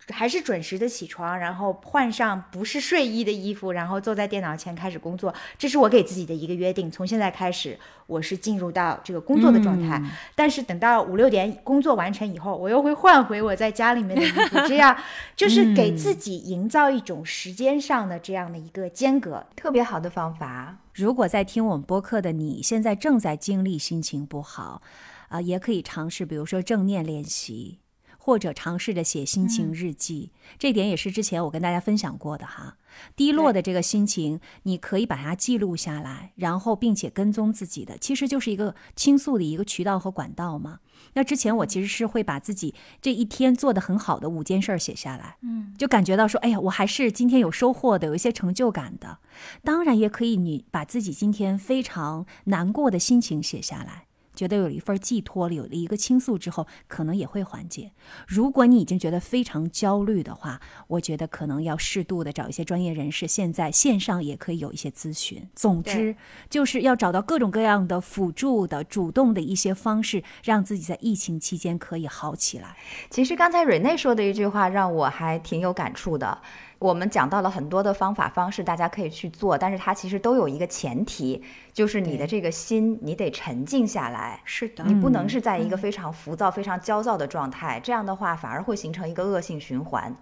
[0.10, 5.34] 还是准时的起床，然后换上不是睡衣的衣服，然后坐在电脑前开始工作。
[5.58, 9.98] 这是我给自己的一个约定，从现在开始，我是进入到这个工作的状态。
[9.98, 14.96] 嗯但是等到五六点工作完成以后，我又会换回我在家里面的衣服，这样
[15.36, 19.46] 就是给自己营造一种时间上的这样的一个间隔。
[19.56, 24.82] 特别好的方法，如果在听我们播客的你，现在正在经历心情不好，
[25.30, 27.80] 啊、也可以尝试，比如说正念练习，
[28.26, 30.32] 或者尝试着写心情日记。
[30.58, 32.78] 这点也是之前我跟大家分享过的哈。
[33.16, 40.80] 低落的这个心情，你可以把它记录下来，然后并且跟踪自己的，其实就是一个倾诉的一个渠道和管道嘛。
[41.14, 49.20] 那之前我其实是会把自己这一天做的很好的五件事儿写下来，嗯，就感觉到说，哎呀，我还是今天有收获的，有一些成就感的。
[49.62, 54.05] 当然也可以，你把自己今天非常难过的心情写下来，
[54.36, 57.92] 觉得有了一份寄托了，有了一个倾诉之后，可能也会缓解。
[58.28, 65.48] 如果你已经觉得非常焦虑的话，我觉得可能要适度的找一些专业人士，现在线上也可以有一些咨询。
[65.56, 66.16] 总之，
[66.50, 72.76] 就是要找到各种各样的辅助的、主动的一些方式，让自己在疫情期间可以好起来。
[73.10, 76.42] 其实刚才瑞内说的一句话让我还挺有感触的。
[76.86, 81.42] 我们讲到了很多的方法方式，大家可以去做，但是它其实都有一个前提，
[81.74, 84.40] 就是你的这个心，你得沉静下来。
[84.46, 90.16] 是的你不能是在一个非常浮躁、非常焦躁的状态，这样的话反而会形成一个恶性循环。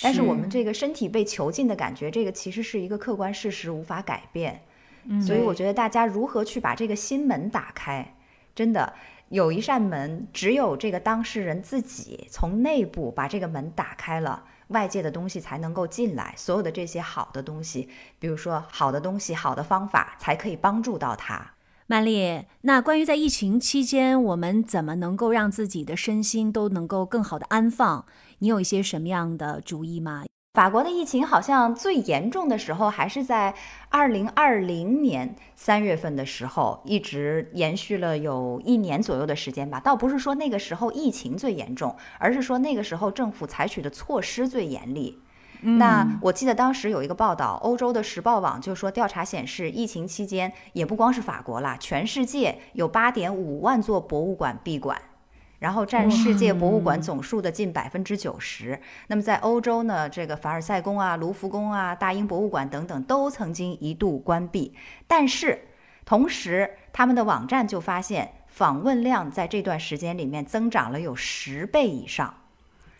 [0.00, 4.62] 但是我们这个身体被囚禁的感觉，这个其实是一个客观事实，无法改变。
[5.20, 8.14] 所以我觉得大家如何去把这个心门打开，
[8.54, 8.94] 真的
[9.28, 14.44] 有一扇门，只有这个当事人自己从内部把这个门打开了。
[14.68, 17.88] 外界的东西才能够进来，所有的这些好的东西，
[18.18, 21.52] 比如说好的东西、好的方法，才可以帮助到他。
[21.86, 28.04] 曼丽，那关于在疫情期间，我们怎么能够让自己的身心都能够更好的安放？
[28.40, 30.24] 你有一些什么样的主意吗？
[30.56, 33.54] 法国的疫情好像最严重的时候还是在
[33.90, 39.78] 二零二零年三月份的时候，一直延续了有一年左右的时间吧。
[39.78, 45.20] 倒不是说那个时候疫情最严重，而是说那个时候政府采取的措施最严厉。
[45.60, 54.98] 那我记得当时有一个报道，欧洲的时报网就说，调查显示，疫情期间也不光是法国啦，全世界有八点五万座博物馆闭馆。
[55.58, 58.80] 然后占世界博物馆总数的近百分之九十。
[59.06, 64.74] 那么在欧洲呢，这个凡尔赛宫啊、卢浮宫啊、大英博物馆等等都曾经一度关闭。
[65.06, 65.60] 但是
[66.04, 72.34] 同时，他们的网站就发现访问量在这段时间里面增长了有十倍以上。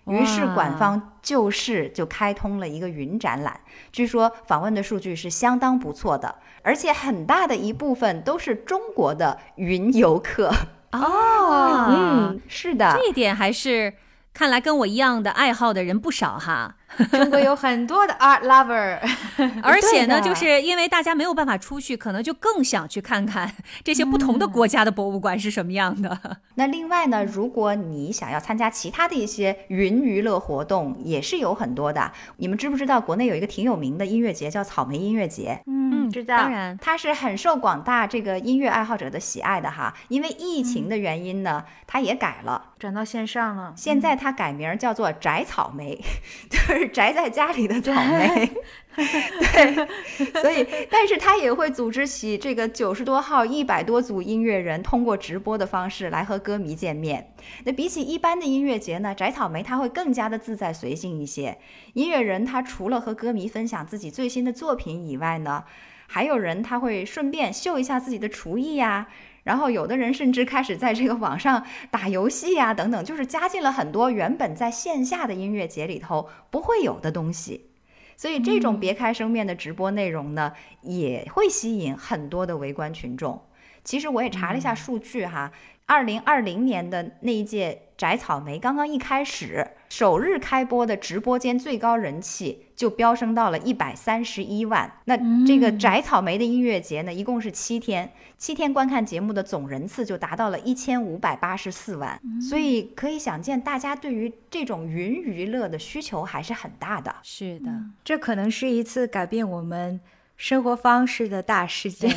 [0.07, 3.59] 于是馆方就是就开通了一个云展览，
[3.91, 10.53] 据说访问的数据是相当不错的，而且很大的一部分都是中国的云游客。
[10.93, 13.95] 哦，嗯，是的，这一点还是
[14.33, 16.77] 看来跟我一样的爱好的人不少哈。
[17.11, 18.99] 中国有很多的 art lover，
[19.63, 26.19] 而且呢，就是因为大家没有办法出去，可能就更想去看看这些不同的国家的博物馆是什么样的。
[26.55, 32.13] 那另外呢，如果你想要参加其他的一些云娱乐活动，也是有很多的。
[32.37, 35.61] 你们知不知道国内有一个挺有名的音乐节叫草莓音乐节？
[35.67, 36.37] 嗯，知道。
[36.37, 39.93] 当然，它是很受广大这个音乐爱好者的喜爱的哈。
[40.09, 43.75] 因为疫情的原因呢，它也改了，转到线上了。
[43.77, 46.01] 现在它改名叫做宅草莓，
[46.49, 46.76] 就是。
[46.89, 48.51] 宅在家里的 草莓，
[48.97, 57.33] 对，所以，但是他也会组织起这个九十多号、一百多组音乐人，通过直播的方式来和歌迷见面。
[57.65, 61.59] 那比起一般的音乐节呢，宅草莓他会更加的自在随性一些。
[61.95, 65.65] 音乐人他除了和歌迷分享自己最新的作品以外呢，
[66.07, 69.07] 还有人他会顺便秀一下自己的厨艺呀。
[69.47, 77.71] 然后有的人甚至开始在这个网上打游戏呀，等等，就是加进了很多原本在线下的音乐节里头不会有的东西。
[78.17, 83.41] 所以这种别开生面的直播内容呢，也会吸引很多的围观群众。
[83.85, 85.53] 其实我也查了一下数据哈，
[85.87, 87.83] 二零二零年的那一届。
[87.97, 94.93] 摘草莓刚刚一开始，首日开播的直播间最高人气就飙升到了一百三十一万。
[95.07, 95.17] 那
[95.47, 102.21] 这个摘草莓的音乐节呢，一共是七天，七天观看节目的总人次就达到了一千五百八十四万。
[102.39, 107.17] 所以可以想见，大家对于这种云娱乐的需求还是很大的。
[107.23, 107.71] 是的，
[108.05, 109.99] 这可能是一次改变我们
[110.37, 112.11] 生活方式的大事件。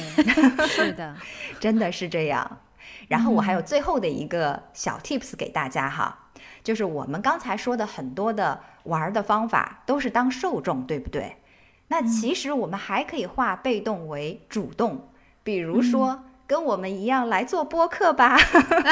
[0.67, 1.15] 是的，
[1.57, 2.59] 真的是这样。
[3.09, 6.17] 然后我还有最后的一个小 tips 给大家哈，
[6.63, 11.35] 就是我们刚才说的很多的玩的方法都是当受众，对不对？
[11.89, 15.09] 那其实我们还可以化被动为主动，
[15.43, 16.23] 比如说。
[16.49, 18.35] 跟我们一样来做播客吧。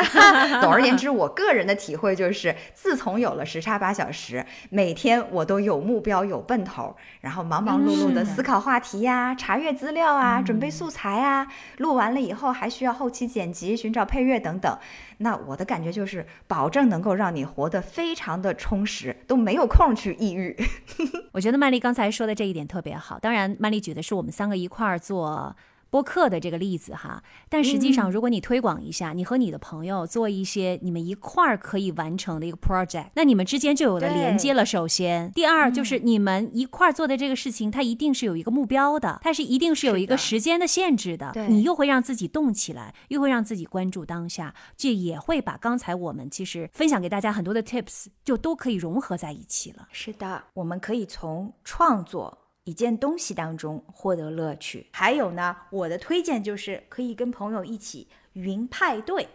[0.62, 11.48] 总而言之，我个人的体会就是，自从有了时差八小时，每天我都有目标、有奔头，然后忙忙碌碌的思考话题呀、查阅资料啊、准备素材啊，
[11.78, 14.78] 录完了以后还需要后期剪辑、寻找配乐等等。
[15.18, 20.56] 那我的感觉就是，保证能够让你活得非常的充实，都没有空去抑郁。
[21.34, 23.18] 我觉得曼丽刚才说的这一点特别好。
[23.18, 25.56] 当然，曼丽举的是我们三个一块儿做。
[25.90, 34.66] 播客的这个例子哈，但实际上，如果你推广一下，你和你的朋友做一些你们一块儿可以完成的一个 project，那你们之间就有了连接了。
[34.66, 41.32] 首先，第二就是你们一块儿做的这个事情，它一定是有一个目标的，它是一定是有一个时间的限制的。
[41.48, 49.88] 你又会让自己动起来，又会让自己关注当下，这也会把刚才我们其实分享给大家很多的 tips 就都可以融合在一起了。
[49.92, 52.38] 是的，我们可以从创作。
[52.68, 59.30] 一件东西当中获得乐趣，还有呢，我的推荐就是可以跟朋友一起云派对。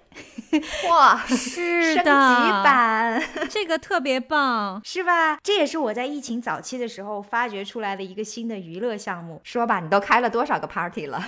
[0.91, 5.39] 哇，是的，升级版，这个特别棒，是吧？
[5.43, 9.41] 这也是我在疫情早期的时候发掘出来的一个新的娱乐项目。
[9.43, 11.25] 说吧，你都开了多少个 party 了？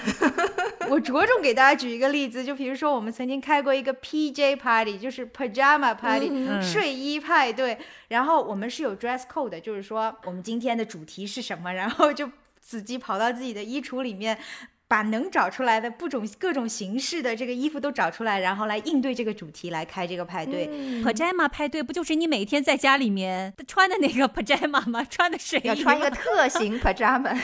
[0.90, 6.30] 我着重给大家举一个例子，就比如说我们曾经开过一个 PJ party，就是 pajama party，
[6.62, 7.78] 睡衣派对。
[8.08, 12.30] 然后我们是有 dress code，就是说我们今天的主题是什么，然后就
[12.60, 14.38] 自己跑到自己的衣橱里面。
[14.86, 20.68] 把能找出来的不种各种形式的这个衣服都找出来，然后来应对这个主题来开这个派对。
[21.02, 25.04] pajama 派对不就是你每天在家里面穿的那个 pajama 吗？
[25.08, 27.36] 穿的睡衣要穿一个特型 pajama，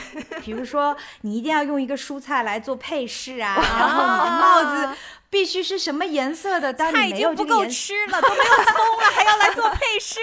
[0.43, 4.97] 比如说你一定要用一个蔬菜来做配饰啊， 然后你的帽子。
[5.31, 6.71] 必须是什么颜色的？
[6.73, 10.19] 菜已经不够吃了，都没有葱了， 还要来做配饰。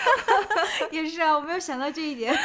[0.92, 2.36] 也是啊，我没有想到这一点。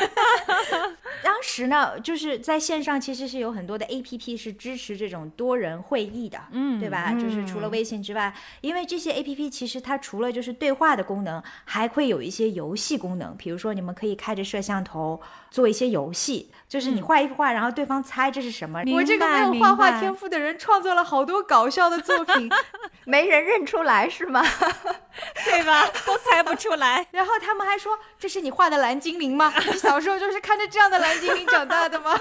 [1.21, 7.11] 当时呢，就是在线上其实是有很多的 A P P 是支持这种多人会议的，嗯，对吧？
[7.13, 13.35] 就是除了微信之外，因为这些 A P P 其实它除了就是对话的功能，还会有一些游戏功能。
[13.35, 18.81] 比如说，你们可以开着摄像头做一些游戏，就是你画一幅画，然后对方猜这是什么。
[18.93, 21.43] 我这个没有画画天赋的人创作了好多。
[21.43, 22.49] 搞笑的作品，
[23.03, 24.41] 没人认出来是吗？
[25.43, 25.85] 对吧？
[26.07, 27.05] 都猜不出来。
[27.11, 29.51] 然后他们还说：“这是你画的蓝精灵吗？
[29.67, 32.17] 你小时候就是看着这样的蓝精灵长大的吗？”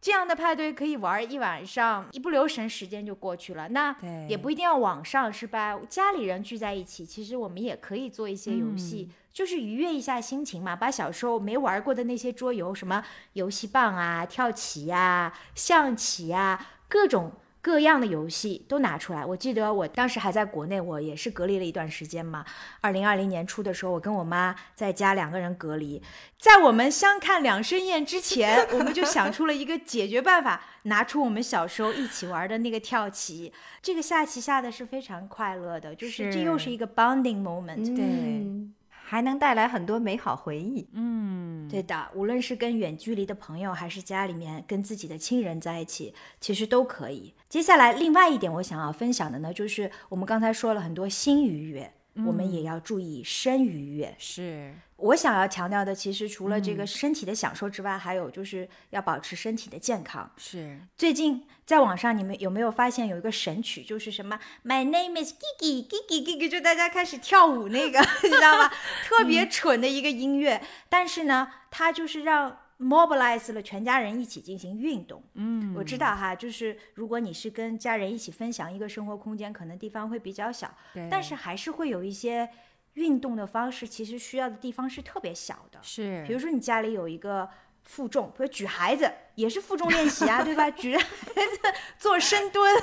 [0.00, 3.68] 这样的派对可以玩一晚上，一不留神时间就过去了。
[3.70, 3.94] 那
[4.28, 5.76] 也不一定要网上是吧？
[5.88, 10.76] 家里人聚在一起，其实我们也可以做一些游戏，就是愉悦一下心情嘛。
[10.76, 17.32] 把小时候没玩过的那些桌游，什么游戏棒啊、跳棋啊、象棋啊，各种。
[17.64, 19.24] 各样的游戏都拿出来。
[19.24, 22.44] 我记得我当时还在国内，我也是隔离了一段时间嘛。
[22.80, 26.02] 二零二零年初的时候，我跟我妈在家两个人隔离，
[26.36, 33.52] 在我们相看两生厌之前，我们就想出了一个解决办法，拿出我们小时候一起玩的那个跳棋。
[33.80, 37.94] 这个下棋下的是非常快乐的，就是这又是一个 bonding moment。
[37.94, 38.74] 对嗯
[39.12, 40.88] 还能带来很多美好回忆。
[40.94, 47.34] 嗯，对的，无论是跟远距离的朋友，还是家里面跟自己的亲人在一起，其实都可以。
[47.46, 51.92] 接下来，另外一点我想要分享的呢，就是我们刚才说了很多新愉悦，
[52.26, 54.14] 我们也要注意身愉悦。
[54.18, 60.30] 是我想要强调的，其实除了这个身体的享受之外，还有就是要保持身体的健康。
[60.36, 68.70] 是，最近在网上，你们有没有发现有一个神曲，就是什么 My name is Gigi Gigi Gigi，就大家开始跳舞那个， 你知道吗？
[69.04, 75.22] 特别蠢的一个音乐，但是呢，它就是让 mobilize 了全家人一起进行运动。
[75.34, 82.48] 嗯，我知道哈，就是如果你是跟家人一起分享一个生活空间，可能地方会比较小，对但是还是会有一些
[82.94, 85.78] 运动的方式，其实需要的地方是特别小的。
[85.82, 87.48] 是，比如说你家里有一个
[87.84, 90.70] 负重，比如举孩子也是负重练习啊， 对吧？
[90.70, 92.82] 举着孩子做深蹲，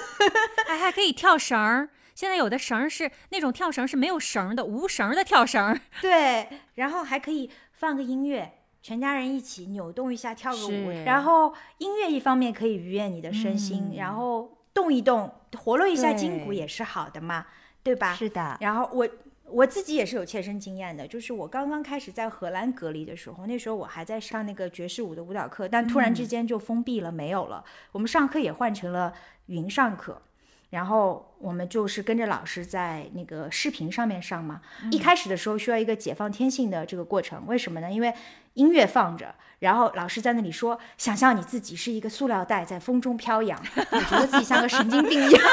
[0.66, 1.90] 还还可以跳绳儿。
[2.16, 5.80] 现在有的绳儿是那种跳绳是没有绳的，无绳的跳绳。
[6.02, 8.59] 对，然后还可以放个音乐。
[8.82, 17.46] 全家人一起扭动一下，跳个舞，然后音乐一方面可以愉悦你的身心，嗯然后动一动，活络一下筋骨也是好的嘛，
[17.84, 18.14] 对吧？
[18.16, 19.08] 是的，然后我
[19.46, 27.64] 我自己也是有切身经验的，就是我刚刚开始在荷兰隔离的时候，那时候我还在上那个爵士舞的舞蹈课，但突然之间就封闭了，没有了。
[27.92, 29.14] 我们上课也换成了
[29.48, 30.22] 云上课。
[30.70, 34.62] 然后我们就是跟着老师在那个视频上面上嘛。
[34.92, 37.92] 一开始的时候需要一个解放天性的这个过程，为什么呢？
[37.92, 38.14] 因为
[38.54, 43.60] 音乐放着，然后老师在那里说：“想象你自己是一个塑料袋在风中飘扬。”
[43.92, 45.42] 你觉得自己像个神经病一样。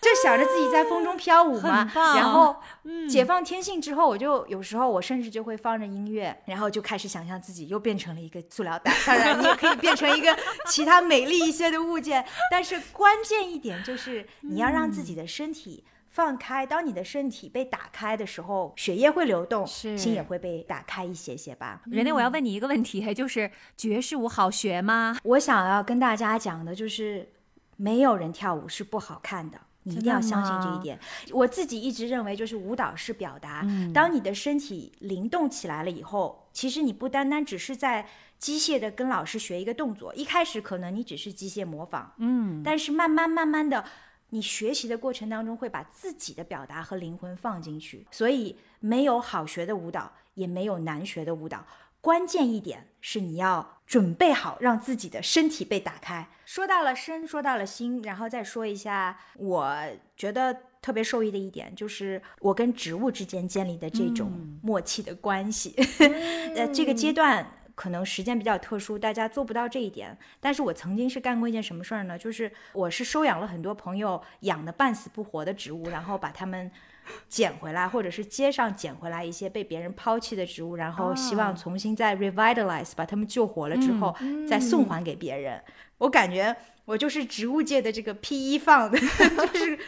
[0.00, 8.92] 就想着自己在风中飘舞嘛，然后嗯解放天性之后，我就有时候我甚至就会放着音乐，然后就开始想象自己又变成了一个塑料袋。
[9.06, 10.36] 当然，你也可以变成一个
[10.66, 15.84] 其他美丽一些的物件，但是关键一点就是你要让自己的身体。
[16.12, 21.82] 放开，当你的身体被打开的时候，血液会流动，心也会被打开一些些吧。
[21.84, 25.16] 人类，我要问你一个问题，就是爵士舞好学吗？
[25.22, 27.28] 我想要跟大家讲的就是，
[27.76, 29.60] 没有人跳舞是不好看的。
[29.84, 30.98] 你一定要相信这一点。
[31.32, 33.66] 我自己一直认为，就是舞蹈是表达。
[33.94, 38.06] 当你的身体灵动起来了以后，其实你不单单只是在
[38.38, 43.84] 机械的跟老师学一个动作，一开始可能你只是机械模仿，嗯，但是慢慢慢慢的，
[44.30, 48.06] 你学习的过程当中会把自己的表达和灵魂放进去。
[48.10, 51.66] 所以没有好学的舞蹈，也没有难学的舞蹈。
[52.00, 56.28] 关键一点是你要准备好，让自己的身体被打开。
[56.44, 59.76] 说到了身，说到了心，然后再说一下，我
[60.16, 64.30] 觉得特别受益的一点，就是我跟植物之间建立的这种
[64.62, 65.74] 默契的关系。
[66.54, 70.16] 呃，这个阶段可能时间比较特殊，大家做不到这一点。
[70.38, 72.16] 但是我曾经是干过一件什么事儿呢？
[72.16, 76.70] 就是我是收养了很多朋友养的半死不活的植物，然后把它们
[77.28, 84.14] 捡回来，或者是街上捡回来一些被别人抛弃的植物，然后希望重新再 revitalize，把它们救活了之后，
[84.48, 85.62] 再送还给别人。
[85.98, 89.78] 我感觉我就是植物界的这个 P 一放的， 就是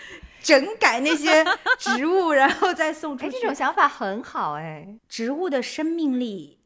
[0.42, 1.44] 整改那些
[1.78, 3.38] 植物，然后再送出哎，去。
[3.40, 4.98] 这种想法很好哎。
[5.08, 6.58] 植物的生命力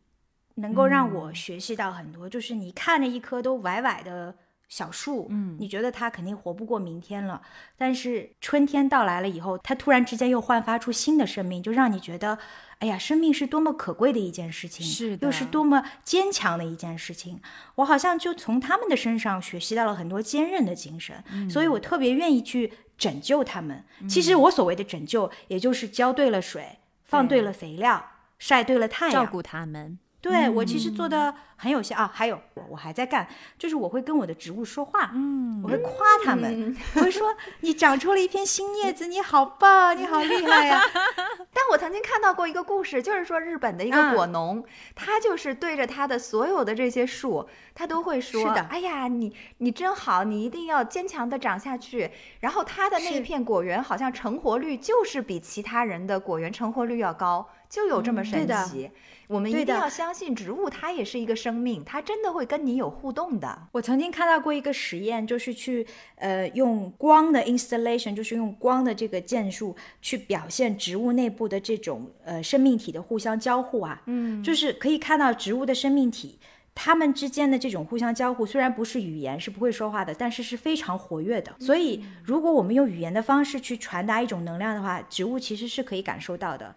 [0.57, 4.35] 能够让我学习到很多，就是你看着一棵都歪歪的
[4.69, 7.41] 小树，嗯你觉得它肯定活不过明天了，
[7.77, 12.39] 但是春天到来了以后，它突然之间又焕发出新的生命，就让你觉得，
[12.81, 17.41] 哎呀，生命是多么可贵的一件事情，是的又是多么坚强的一件事情。
[17.77, 23.85] 我好像就从他们的身上学习到了很多坚韧的精神，所以我特别愿意去拯救他们。
[24.09, 28.05] 其实我所谓的拯救，也就是浇对了水，放对了肥料，
[28.39, 29.99] 晒对了太阳，照顾他们。
[30.21, 35.77] 对我其实做的很有效啊，还有我我还在干，就是我会跟我的植物说话，嗯我会。
[35.87, 40.81] 夸他们，我会说你长出了一片新叶子，你好棒，你好厉害呀、
[41.55, 44.15] 但我曾经看到过一个故事，就是说日本的一个嗯。
[44.15, 44.65] 果农，
[44.95, 52.11] 他就是对着他的所有的这些树，他都会说：“是的哎呀，你你真好，你一定要坚强的长下去。”
[52.41, 58.91] 然后他的那一片果园好像成活率就是比其他人的果园成活率要高，就有这么神奇。
[59.29, 63.69] 我们一定要相信植物，它也是一个生生命，它真的会跟你有互动的。
[63.73, 65.85] 我曾经看到过一个实验，就是去
[66.17, 76.39] 呃用光的 installation，就是用光的这个建树去表现植物内部的这种呃生命体的互相交互啊，嗯，就是可以看到植物的生命体。
[76.79, 81.53] 它们之间的这种互相交互，虽然不是语言，是不会说话的，但是是非常活跃的。
[81.59, 86.77] 所以，如果我们用语言的方式去传达一种能量的话，植物其实是可以感受到的。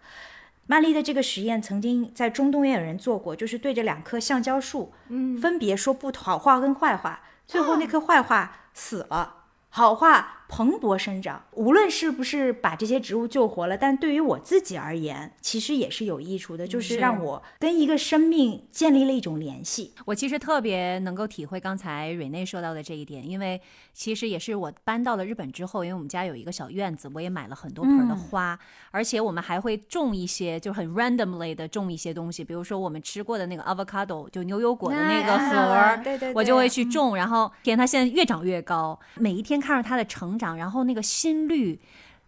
[0.70, 9.46] 曼丽的这个实验曾经在中东也有人做过，就是对着两棵橡胶树，嗯，分别说不好话跟坏话，最后那棵坏话死了。
[9.68, 19.94] 好话蓬勃生长，无论是不是把这些植物救活了，但对于我自己而言，其实也是有益处的，就是让我跟一个生命建立了一种联系。
[20.04, 23.60] 我其实特别能够体会刚才瑞内说到的这一点，因为
[23.94, 28.58] 其实也是我搬到了日本之后，因为我们家有一个小院子，我也买了很多盆的花，
[28.90, 39.60] 而且我们还会种一些，就很 randomly 的种一些东西，比如说我们吃过的那个 avocado，就牛油果的那个核，对对，我就会去种，然后天，它现在越长越高，每一天。
[39.60, 41.78] 看着它的成长，然后那个心率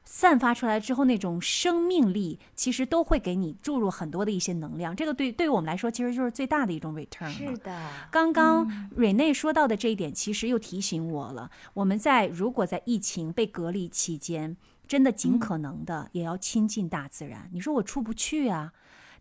[0.04, 4.94] 散发出来之后，那种生命力，其实都会给你注入很多的一些能量。
[4.94, 7.30] 这个对对于我们来说，其实就是最大的一种 return。
[7.30, 11.50] 是的，刚刚瑞内说到的这一点，其实又提醒我了。
[11.72, 14.56] 我们在如果在疫情被隔离期间，
[14.86, 17.48] 真的尽可能的也要亲近大自然。
[17.52, 18.72] 你说我出不去啊，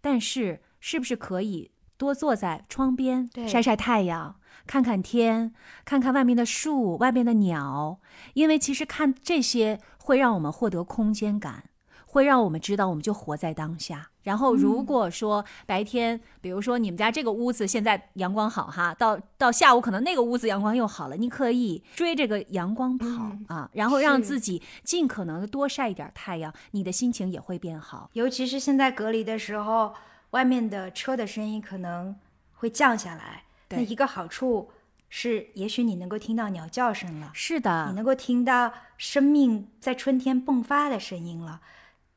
[0.01, 4.35] 但是是不是可以多坐在窗边晒晒太阳？
[4.67, 5.53] 看看天，
[5.85, 7.99] 看看外面的树，外面的鸟，
[8.33, 11.65] 因为其实看这些会让我们获得空间感，
[12.05, 14.09] 会让我们知道我们就活在当下。
[14.23, 23.07] 然后如果说白天，比如说你们家这个屋子现在阳光好哈，到到下午可能那个屋子阳光又好了，你可以追这个阳光跑
[23.47, 28.11] 啊，然后让自己尽可能的多晒一点太阳，你的心情也会变好。
[28.13, 29.95] 尤其是现在隔离的时候，
[30.29, 32.15] 外面的车的声音可能
[32.53, 33.45] 会降下来。
[33.77, 34.71] 那一个好处
[35.13, 37.31] 是，也许你能够听到鸟叫声了。
[37.33, 41.59] 是的，你能够听到生命在春天迸发的声音了。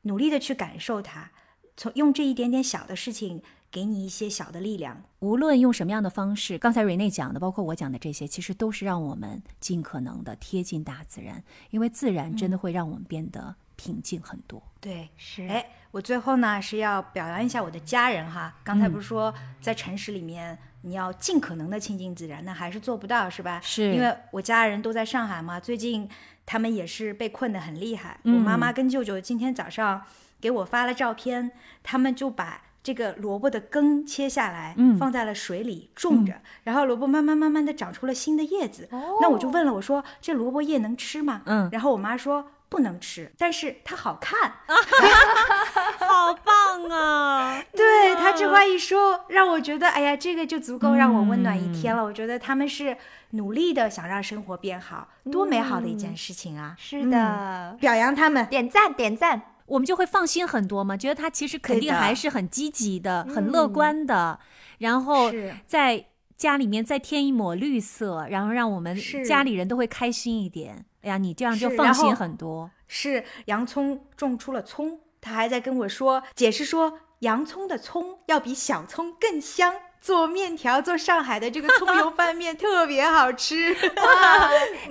[0.03, 1.31] 努力的去感受它，
[1.75, 5.03] 从用这一点点小的事情给你一些小的力量。
[5.19, 14.63] 无论用什么样的方式，刚才瑞内讲的，包括我讲的这些，其实都是让我们尽可能的贴近大自然，因为自然真的会让我们变得平静很多。
[14.79, 15.45] 对，是。
[15.47, 18.55] 哎，我最后呢是要表扬一下我的家人哈。
[18.63, 20.57] 刚才不是说在城市里面。
[20.85, 23.59] 你要尽可能的亲近自然，那还是做不到，是吧？
[23.63, 26.07] 是因为我家人都在上海嘛，最近
[26.45, 28.19] 他们也是被困得很厉害。
[28.23, 30.01] 我妈妈跟舅舅今天早上
[30.39, 38.87] 给我发了照片，他们就把这个萝卜的根切下来，放在了水里种着，然后萝卜慢慢慢慢的长出了新的叶子。
[38.91, 41.41] 那我就问了，我说这萝卜叶能吃吗？
[41.45, 42.51] 嗯，然后我妈说。
[42.75, 47.63] 不能吃，但是它好看， 好棒啊！
[47.71, 52.03] 对他这话一说，让我觉得，哎呀，这个就足够让我温暖一天了。
[52.03, 52.97] 我觉得他们是
[53.29, 56.75] 努力的想让生活变好，多美好的一件事情啊！
[56.77, 60.97] 是的，表扬他们，点赞点赞，我们就会放心很多嘛。
[60.97, 64.37] 觉得他其实肯定还是很积极的，很乐观的。
[64.79, 65.31] 然后
[65.65, 68.93] 在家里面再添一抹绿色，然后让我们
[69.25, 70.83] 家里人都会开心一点。
[71.05, 72.69] 哎呀，你这样就放心很多。
[72.87, 83.75] 是洋葱种出了葱，他还在跟我说解释说，洋葱的葱要比小葱更香，做面条做上海的这个葱油 拌面特别好吃。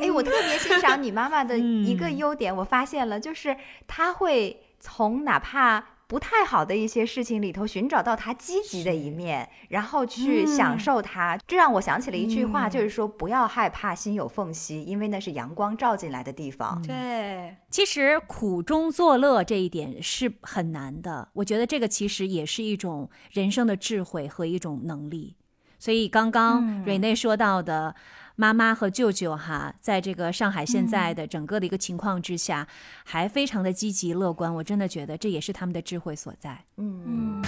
[0.01, 3.57] 哎，我特别欣赏你妈妈的一个优点，我发现了，就是
[3.89, 5.85] 她会从哪怕。
[6.07, 11.39] 不太好的一些事情里头寻找到他积极的一面，然后去享受它。
[11.47, 16.81] 这让我想起了一句话，就是说不要害怕心有缝隙，因为那是阳光照进来的地方。
[16.83, 21.29] 对，其实苦中作乐这一点是很难的。
[21.33, 25.37] 我觉得这个其实也是一种人生的智慧和一种能力。
[25.79, 27.95] 所以刚刚瑞内说到的。
[28.37, 32.67] 妈妈和舅舅哈，在这个上海现在的整个的一个情况之下，
[33.05, 34.53] 还非常的积极乐观。
[34.57, 36.65] 我真的觉得这也是他们的智慧所在。
[36.77, 37.41] 嗯。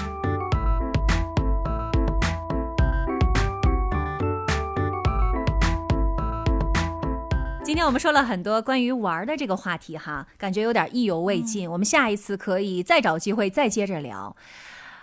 [7.64, 11.68] 今天我们说了很多关于玩的这个话题哈，感觉有点意犹未尽。
[11.68, 14.36] 我们下一次可以再找机会再接着聊。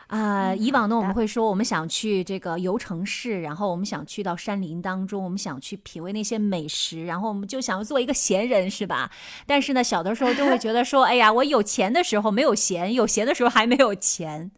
[0.07, 9.09] 啊，以往呢，我们会说我们想去这个游城市，然后我们想去到山林当中，我们想去品味那些美食，然后我们就想要做一个闲人，是吧？
[9.47, 14.51] 但是呢，小的时候就会觉得说， 哎呀，我有钱的时候没有闲，有闲的时候还没有钱。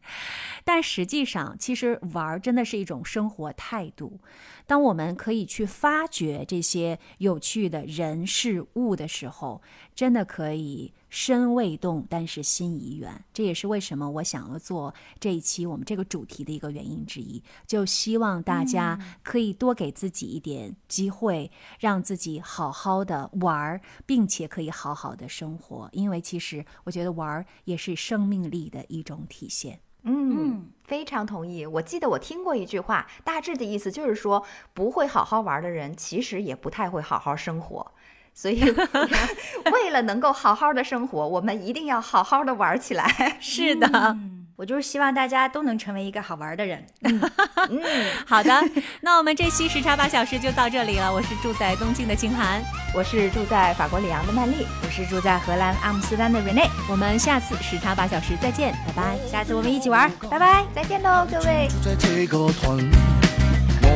[0.64, 4.20] 但实际上，其实玩真的是一种生活态度。
[4.66, 9.62] 当我们可以去发掘这些有趣的人事物的时候，
[9.94, 13.24] 真的可以身未动，但是心已远。
[13.34, 17.42] 这也是为什么我想要做这一期我们这个主题的一个原因之一。
[17.66, 25.90] 就希望大家可以多给自己一点机会，让自己好好的玩儿，并且可以好好的生活。
[25.94, 29.80] 因为其实我觉得玩儿也是生命力的一种体现。
[30.04, 31.66] 嗯，非常同意。
[31.66, 37.94] 我记得我听过一句话，大致的意思就是说，不会好好玩的人，其实也不太会好好生活。
[38.36, 38.62] 所以，
[39.72, 43.38] 为了能够好好的生活，我们一定要好好的玩起来。
[43.42, 44.16] 是的。
[44.58, 46.82] 我就是希望大家都能成为一个好玩的人。
[47.02, 47.22] 嗯，
[48.26, 48.54] 好的，
[49.02, 51.14] 那我们这期时差八小时就到这里了。
[51.14, 52.62] 我是住在东京的清寒，
[52.96, 56.70] 我是住在法国里昂的曼丽，我是住在荷兰阿姆斯特丹的 Rene。
[56.90, 59.18] 我们下次时差八小时再见，拜拜。
[59.30, 61.68] 下次我们一起玩，拜拜，再见喽，各位。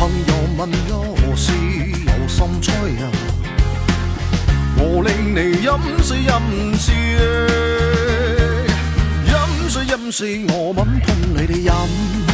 [0.00, 3.12] 朋友问有事有心吹啊，
[4.78, 5.68] 我令你饮
[6.02, 6.94] 水饮水。
[9.90, 12.29] 音是我吻碰你的饮。